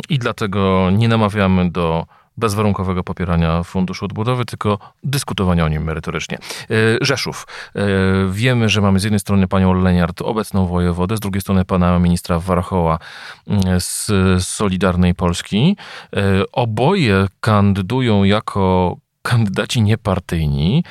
I 0.09 0.19
dlatego 0.19 0.91
nie 0.91 1.09
namawiamy 1.09 1.71
do 1.71 2.07
bezwarunkowego 2.41 3.05
popierania 3.05 3.63
Funduszu 3.63 4.05
Odbudowy, 4.05 4.45
tylko 4.45 4.79
dyskutowania 5.05 5.65
o 5.65 5.69
nim 5.69 5.85
merytorycznie. 5.85 6.39
E, 6.39 6.75
Rzeszów. 7.01 7.47
E, 7.77 7.83
wiemy, 8.31 8.69
że 8.69 8.81
mamy 8.81 9.01
z 9.01 9.05
jednej 9.05 9.21
strony 9.21 9.49
panią 9.49 9.73
Leniart, 9.73 10.23
obecną 10.23 10.67
wojewodę, 10.67 11.17
z 11.17 11.21
drugiej 11.21 11.41
strony 11.41 11.65
pana 11.65 11.99
ministra 11.99 12.39
Warchoła 12.39 12.99
mm, 13.47 13.81
z 13.81 14.11
Solidarnej 14.45 15.15
Polski. 15.15 15.77
E, 16.17 16.21
oboje 16.53 17.27
kandydują 17.41 18.25
jako 18.25 18.97
kandydaci 19.23 19.83
niepartyjni. 19.83 20.85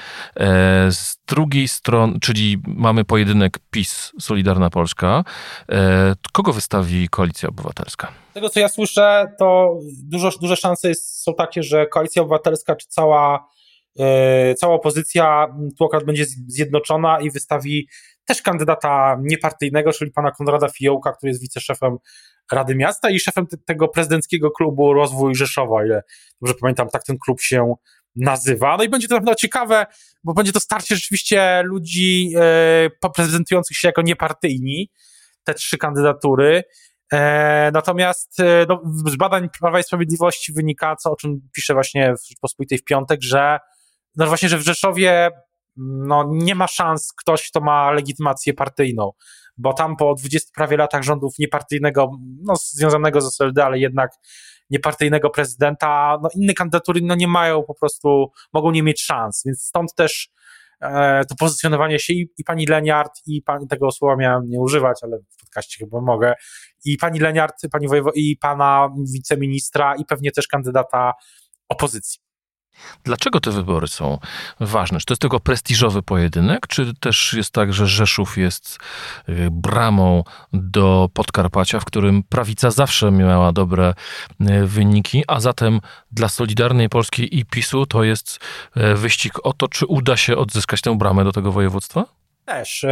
Z 0.89 1.17
drugiej 1.27 1.67
strony, 1.67 2.19
czyli 2.21 2.57
mamy 2.67 3.05
pojedynek 3.05 3.59
PiS, 3.71 4.11
Solidarna 4.19 4.69
Polska. 4.69 5.23
Kogo 6.33 6.53
wystawi 6.53 7.09
Koalicja 7.09 7.49
Obywatelska? 7.49 8.11
tego, 8.39 8.49
co 8.49 8.59
ja 8.59 8.69
słyszę, 8.69 9.31
to 9.39 9.79
dużo, 10.03 10.29
duże 10.41 10.55
szanse 10.55 10.95
są 10.95 11.33
takie, 11.33 11.63
że 11.63 11.87
Koalicja 11.87 12.21
Obywatelska 12.21 12.75
czy 12.75 12.87
cała, 12.87 13.49
yy, 13.95 14.05
cała 14.55 14.73
opozycja 14.73 15.47
tu 15.77 15.85
akurat 15.85 16.05
będzie 16.05 16.25
zjednoczona 16.47 17.19
i 17.21 17.31
wystawi 17.31 17.87
też 18.25 18.41
kandydata 18.41 19.17
niepartyjnego, 19.21 19.93
czyli 19.93 20.11
pana 20.11 20.31
Konrada 20.31 20.67
Fiołka, 20.69 21.11
który 21.11 21.29
jest 21.29 21.41
wiceszefem 21.41 21.97
Rady 22.51 22.75
Miasta 22.75 23.09
i 23.09 23.19
szefem 23.19 23.47
te, 23.47 23.57
tego 23.57 23.87
prezydenckiego 23.87 24.51
klubu 24.51 24.93
Rozwój 24.93 25.35
Rzeszowa, 25.35 25.85
ile 25.85 26.03
dobrze 26.41 26.55
pamiętam, 26.61 26.89
tak 26.89 27.03
ten 27.03 27.17
klub 27.25 27.41
się 27.41 27.75
nazywa. 28.15 28.77
No 28.77 28.83
i 28.83 28.89
będzie 28.89 29.07
to 29.07 29.13
na 29.13 29.19
pewno 29.19 29.35
ciekawe, 29.35 29.85
bo 30.23 30.33
będzie 30.33 30.51
to 30.51 30.59
starcie 30.59 30.95
rzeczywiście 30.95 31.61
ludzi 31.63 32.29
yy, 32.29 33.09
prezentujących 33.15 33.77
się 33.77 33.87
jako 33.87 34.01
niepartyjni, 34.01 34.91
te 35.43 35.53
trzy 35.53 35.77
kandydatury. 35.77 36.63
E, 37.13 37.71
natomiast 37.73 38.39
e, 38.39 38.65
no, 38.69 38.81
z 39.05 39.15
badań 39.15 39.49
Prawa 39.59 39.79
i 39.79 39.83
Sprawiedliwości 39.83 40.53
wynika, 40.53 40.95
co 40.95 41.11
o 41.11 41.15
czym 41.15 41.49
pisze 41.55 41.73
właśnie 41.73 42.13
w 42.13 42.27
Rzeczpospolitej 42.27 42.77
w 42.77 42.83
piątek, 42.83 43.21
że 43.23 43.59
no 44.15 44.27
właśnie, 44.27 44.49
że 44.49 44.57
w 44.57 44.61
Rzeszowie 44.61 45.29
no, 45.77 46.29
nie 46.31 46.55
ma 46.55 46.67
szans 46.67 47.13
ktoś, 47.13 47.49
kto 47.49 47.61
ma 47.61 47.91
legitymację 47.91 48.53
partyjną, 48.53 49.11
bo 49.57 49.73
tam 49.73 49.95
po 49.95 50.15
20 50.15 50.49
prawie 50.55 50.77
latach 50.77 51.03
rządów 51.03 51.33
niepartyjnego, 51.39 52.11
no, 52.43 52.55
związanego 52.55 53.21
z 53.21 53.25
SLD, 53.25 53.65
ale 53.65 53.79
jednak 53.79 54.11
niepartyjnego 54.69 55.29
prezydenta, 55.29 56.19
no, 56.23 56.29
inne 56.35 56.53
kandydatury 56.53 57.01
no, 57.03 57.15
nie 57.15 57.27
mają 57.27 57.63
po 57.63 57.73
prostu, 57.73 58.31
mogą 58.53 58.71
nie 58.71 58.83
mieć 58.83 59.01
szans, 59.01 59.43
więc 59.45 59.63
stąd 59.63 59.95
też 59.95 60.29
e, 60.81 61.21
to 61.25 61.35
pozycjonowanie 61.35 61.99
się 61.99 62.13
i, 62.13 62.29
i 62.37 62.43
pani 62.43 62.65
Leniart, 62.65 63.11
i 63.27 63.43
tego 63.69 63.91
słowa 63.91 64.15
miałem 64.15 64.49
nie 64.49 64.59
używać, 64.59 64.99
ale 65.03 65.17
w 65.17 65.39
podcaście 65.39 65.85
chyba 65.85 66.01
mogę, 66.01 66.33
i 66.85 66.97
pani 66.97 67.19
Leniart, 67.19 67.55
pani 67.71 67.87
wojewo, 67.87 68.11
i 68.15 68.37
pana 68.37 68.89
wiceministra, 69.13 69.95
i 69.95 70.05
pewnie 70.05 70.31
też 70.31 70.47
kandydata 70.47 71.13
opozycji. 71.69 72.28
Dlaczego 73.03 73.39
te 73.39 73.51
wybory 73.51 73.87
są 73.87 74.19
ważne? 74.59 74.99
Czy 74.99 75.05
to 75.05 75.13
jest 75.13 75.21
tylko 75.21 75.39
prestiżowy 75.39 76.01
pojedynek, 76.03 76.67
czy 76.67 76.93
też 76.99 77.33
jest 77.33 77.51
tak, 77.51 77.73
że 77.73 77.87
Rzeszów 77.87 78.37
jest 78.37 78.77
y, 79.29 79.47
bramą 79.51 80.23
do 80.53 81.09
Podkarpacia, 81.13 81.79
w 81.79 81.85
którym 81.85 82.23
prawica 82.23 82.71
zawsze 82.71 83.11
miała 83.11 83.51
dobre 83.51 83.93
y, 84.41 84.65
wyniki, 84.65 85.23
a 85.27 85.39
zatem 85.39 85.79
dla 86.11 86.29
Solidarnej 86.29 86.89
Polski 86.89 87.39
i 87.39 87.45
PiSu 87.45 87.85
to 87.85 88.03
jest 88.03 88.39
y, 88.77 88.95
wyścig 88.95 89.33
o 89.43 89.53
to, 89.53 89.67
czy 89.67 89.85
uda 89.85 90.17
się 90.17 90.37
odzyskać 90.37 90.81
tę 90.81 90.97
bramę 90.97 91.23
do 91.23 91.31
tego 91.31 91.51
województwa? 91.51 92.05
Też, 92.45 92.85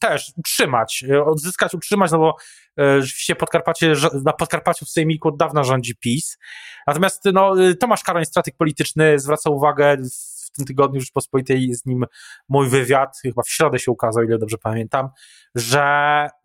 też 0.00 0.32
utrzymać, 0.36 1.04
odzyskać, 1.26 1.74
utrzymać, 1.74 2.10
no 2.10 2.18
bo 2.18 2.36
rzeczywiście 2.78 3.36
Podkarpacie, 3.36 3.92
na 4.24 4.32
Podkarpaciu 4.32 4.84
w 4.84 4.88
Sejmiku 4.88 5.28
od 5.28 5.36
dawna 5.36 5.64
rządzi 5.64 5.96
PiS. 5.96 6.38
Natomiast 6.86 7.24
no, 7.32 7.62
y, 7.62 7.74
Tomasz 7.74 8.02
Karoń, 8.02 8.24
strateg 8.24 8.56
polityczny, 8.56 9.18
zwraca 9.18 9.50
uwagę 9.50 9.96
w 10.44 10.56
tym 10.56 10.66
tygodniu 10.66 11.00
Rzeczpospolitej 11.00 11.74
z 11.74 11.86
nim 11.86 12.04
mój 12.48 12.68
wywiad, 12.68 13.18
chyba 13.22 13.42
w 13.42 13.48
środę 13.48 13.78
się 13.78 13.90
ukazał, 13.90 14.24
ile 14.24 14.38
dobrze 14.38 14.58
pamiętam, 14.58 15.08
że 15.54 15.82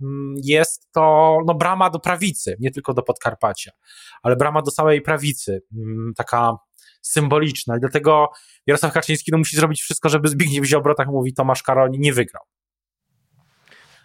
mm, 0.02 0.36
jest 0.44 0.92
to 0.92 1.38
no, 1.46 1.54
brama 1.54 1.90
do 1.90 2.00
prawicy, 2.00 2.58
nie 2.60 2.72
tylko 2.72 2.94
do 2.94 3.04
Podkarpacia, 3.04 3.72
ale 4.24 4.36
brama 4.36 4.62
do 4.62 4.72
całej 4.72 5.02
prawicy, 5.02 5.62
mm, 5.78 6.14
taka 6.18 6.58
symboliczna. 7.02 7.78
I 7.78 7.80
dlatego 7.80 8.30
Jarosław 8.68 8.94
Kaczyński 8.94 9.32
no, 9.32 9.38
musi 9.38 9.56
zrobić 9.56 9.82
wszystko, 9.82 10.10
żeby 10.10 10.28
Zbigniew 10.28 10.66
Ziobro, 10.66 10.96
tak 10.96 11.08
mówi 11.08 11.34
Tomasz 11.34 11.64
Karoń, 11.64 11.92
nie 12.00 12.14
wygrał. 12.14 12.44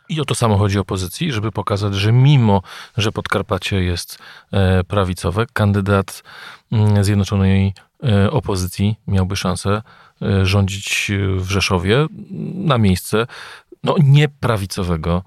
I 0.08 0.20
o 0.20 0.24
to 0.24 0.34
samo 0.34 0.56
chodzi 0.56 0.78
opozycji, 0.78 1.32
żeby 1.32 1.52
pokazać, 1.52 1.94
że 1.94 2.12
mimo, 2.12 2.62
że 2.96 3.12
Podkarpacie 3.12 3.82
jest 3.82 4.18
e, 4.52 4.84
prawicowe, 4.84 5.46
kandydat 5.52 6.22
mm, 6.72 7.04
Zjednoczonej 7.04 7.74
e, 8.04 8.30
opozycji 8.30 8.96
miałby 9.06 9.36
szansę 9.36 9.82
e, 10.22 10.46
rządzić 10.46 11.10
w 11.36 11.50
Rzeszowie 11.50 12.06
na 12.54 12.78
miejsce 12.78 13.26
no, 13.84 13.94
nieprawicowego 14.04 15.22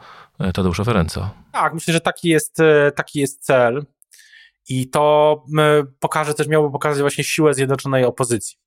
Tadeusza 0.53 0.83
Ferenca. 0.83 1.29
Tak, 1.51 1.73
myślę, 1.73 1.93
że 1.93 2.01
taki 2.01 2.29
jest, 2.29 2.57
taki 2.95 3.19
jest 3.19 3.45
cel. 3.45 3.85
I 4.69 4.89
to 4.89 5.43
pokaże 5.99 6.33
też, 6.33 6.47
miałoby 6.47 6.71
pokazać 6.71 7.01
właśnie 7.01 7.23
siłę 7.23 7.53
zjednoczonej 7.53 8.05
opozycji. 8.05 8.57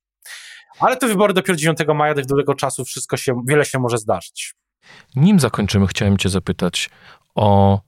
Ale 0.78 0.96
te 0.96 1.06
wybory 1.06 1.34
dopiero 1.34 1.56
9 1.56 1.78
maja, 1.94 2.14
do 2.14 2.36
tego 2.36 2.54
czasu 2.54 2.84
wszystko 2.84 3.16
się, 3.16 3.42
wiele 3.48 3.64
się 3.64 3.78
może 3.78 3.98
zdarzyć. 3.98 4.54
Nim 5.16 5.40
zakończymy, 5.40 5.86
chciałem 5.86 6.18
Cię 6.18 6.28
zapytać 6.28 6.90
o 7.34 7.80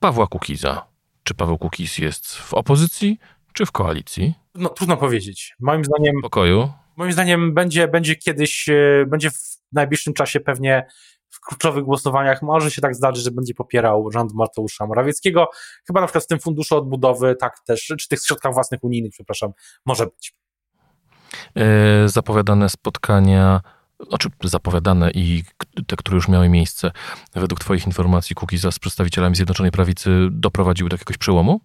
Pawła 0.00 0.26
Kukiza. 0.26 0.86
Czy 1.24 1.34
Paweł 1.34 1.58
Kukiz 1.58 1.98
jest 1.98 2.36
w 2.36 2.54
opozycji, 2.54 3.18
czy 3.52 3.66
w 3.66 3.72
koalicji? 3.72 4.34
No, 4.54 4.68
trudno 4.68 4.96
powiedzieć. 4.96 5.56
Moim 5.60 5.84
zdaniem. 5.84 6.14
Pokoju. 6.22 6.72
Moim 6.96 7.12
zdaniem 7.12 7.54
będzie, 7.54 7.88
będzie 7.88 8.16
kiedyś, 8.16 8.68
e, 8.68 9.04
będzie 9.06 9.30
w 9.30 9.58
najbliższym 9.72 10.14
czasie 10.14 10.40
pewnie 10.40 10.86
w 11.30 11.40
kluczowych 11.40 11.84
głosowaniach 11.84 12.42
może 12.42 12.70
się 12.70 12.82
tak 12.82 12.94
zdarzyć, 12.94 13.24
że 13.24 13.30
będzie 13.30 13.54
popierał 13.54 14.10
rząd 14.10 14.34
Mateusza 14.34 14.86
Morawieckiego. 14.86 15.48
Chyba 15.86 16.00
na 16.00 16.06
przykład 16.06 16.24
w 16.24 16.26
tym 16.26 16.38
funduszu 16.38 16.76
odbudowy, 16.76 17.36
tak 17.36 17.60
też, 17.66 17.92
czy 17.98 18.08
tych 18.08 18.20
środkach 18.20 18.54
własnych 18.54 18.84
unijnych, 18.84 19.12
przepraszam, 19.12 19.52
może 19.86 20.06
być. 20.06 20.34
Yy, 21.54 22.08
zapowiadane 22.08 22.68
spotkania 22.68 23.60
znaczy 24.08 24.28
zapowiadane 24.44 25.10
i 25.10 25.42
te, 25.86 25.96
które 25.96 26.14
już 26.14 26.28
miały 26.28 26.48
miejsce, 26.48 26.90
według 27.34 27.60
Twoich 27.60 27.86
informacji, 27.86 28.36
Kukiza 28.36 28.70
z 28.70 28.78
przedstawicielami 28.78 29.36
Zjednoczonej 29.36 29.72
Prawicy 29.72 30.28
doprowadziły 30.30 30.90
do 30.90 30.94
jakiegoś 30.94 31.18
przełomu? 31.18 31.60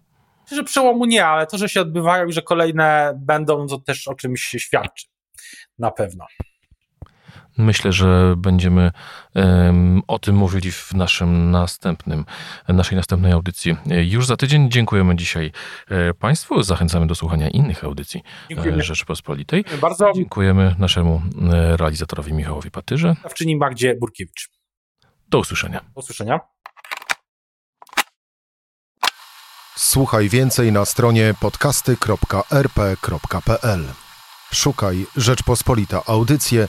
Że 0.52 0.64
przełomu 0.64 1.04
nie, 1.04 1.26
ale 1.26 1.46
to, 1.46 1.58
że 1.58 1.68
się 1.68 1.80
odbywają 1.80 2.26
i 2.26 2.32
że 2.32 2.42
kolejne 2.42 3.12
będą, 3.16 3.66
to 3.66 3.78
też 3.78 4.08
o 4.08 4.14
czymś 4.14 4.40
świadczy. 4.42 5.06
Na 5.78 5.90
pewno. 5.90 6.26
Myślę, 7.60 7.92
że 7.92 8.34
będziemy 8.36 8.90
o 10.06 10.18
tym 10.18 10.36
mówili 10.36 10.72
w 10.72 10.94
naszym 10.94 11.50
następnym, 11.50 12.24
naszej 12.68 12.96
następnej 12.96 13.32
audycji. 13.32 13.76
Już 13.86 14.26
za 14.26 14.36
tydzień 14.36 14.70
dziękujemy 14.70 15.16
dzisiaj 15.16 15.52
e, 15.88 16.14
Państwu. 16.14 16.62
Zachęcamy 16.62 17.06
do 17.06 17.14
słuchania 17.14 17.48
innych 17.48 17.84
audycji 17.84 18.20
e, 18.20 18.48
Dziękujemy. 18.48 18.82
Rzeczypospolitej. 18.82 19.64
Bardzo. 19.80 20.12
Dziękujemy 20.14 20.74
naszemu 20.78 21.22
e, 21.52 21.76
realizatorowi 21.76 22.32
Michałowi 22.32 22.70
Patyrze. 22.70 23.16
Dawczyni 23.22 23.56
Magdzie 23.56 23.94
Burkiewicz. 23.94 24.50
Do 25.28 25.38
usłyszenia. 25.38 25.80
Do 25.80 26.00
usłyszenia. 26.00 26.40
Słuchaj 29.76 30.28
więcej 30.28 30.72
na 30.72 30.84
stronie 30.84 31.34
podcasty.rp.pl. 31.40 33.84
Szukaj 34.52 35.06
Rzeczpospolita 35.16 36.02
Audycje 36.06 36.68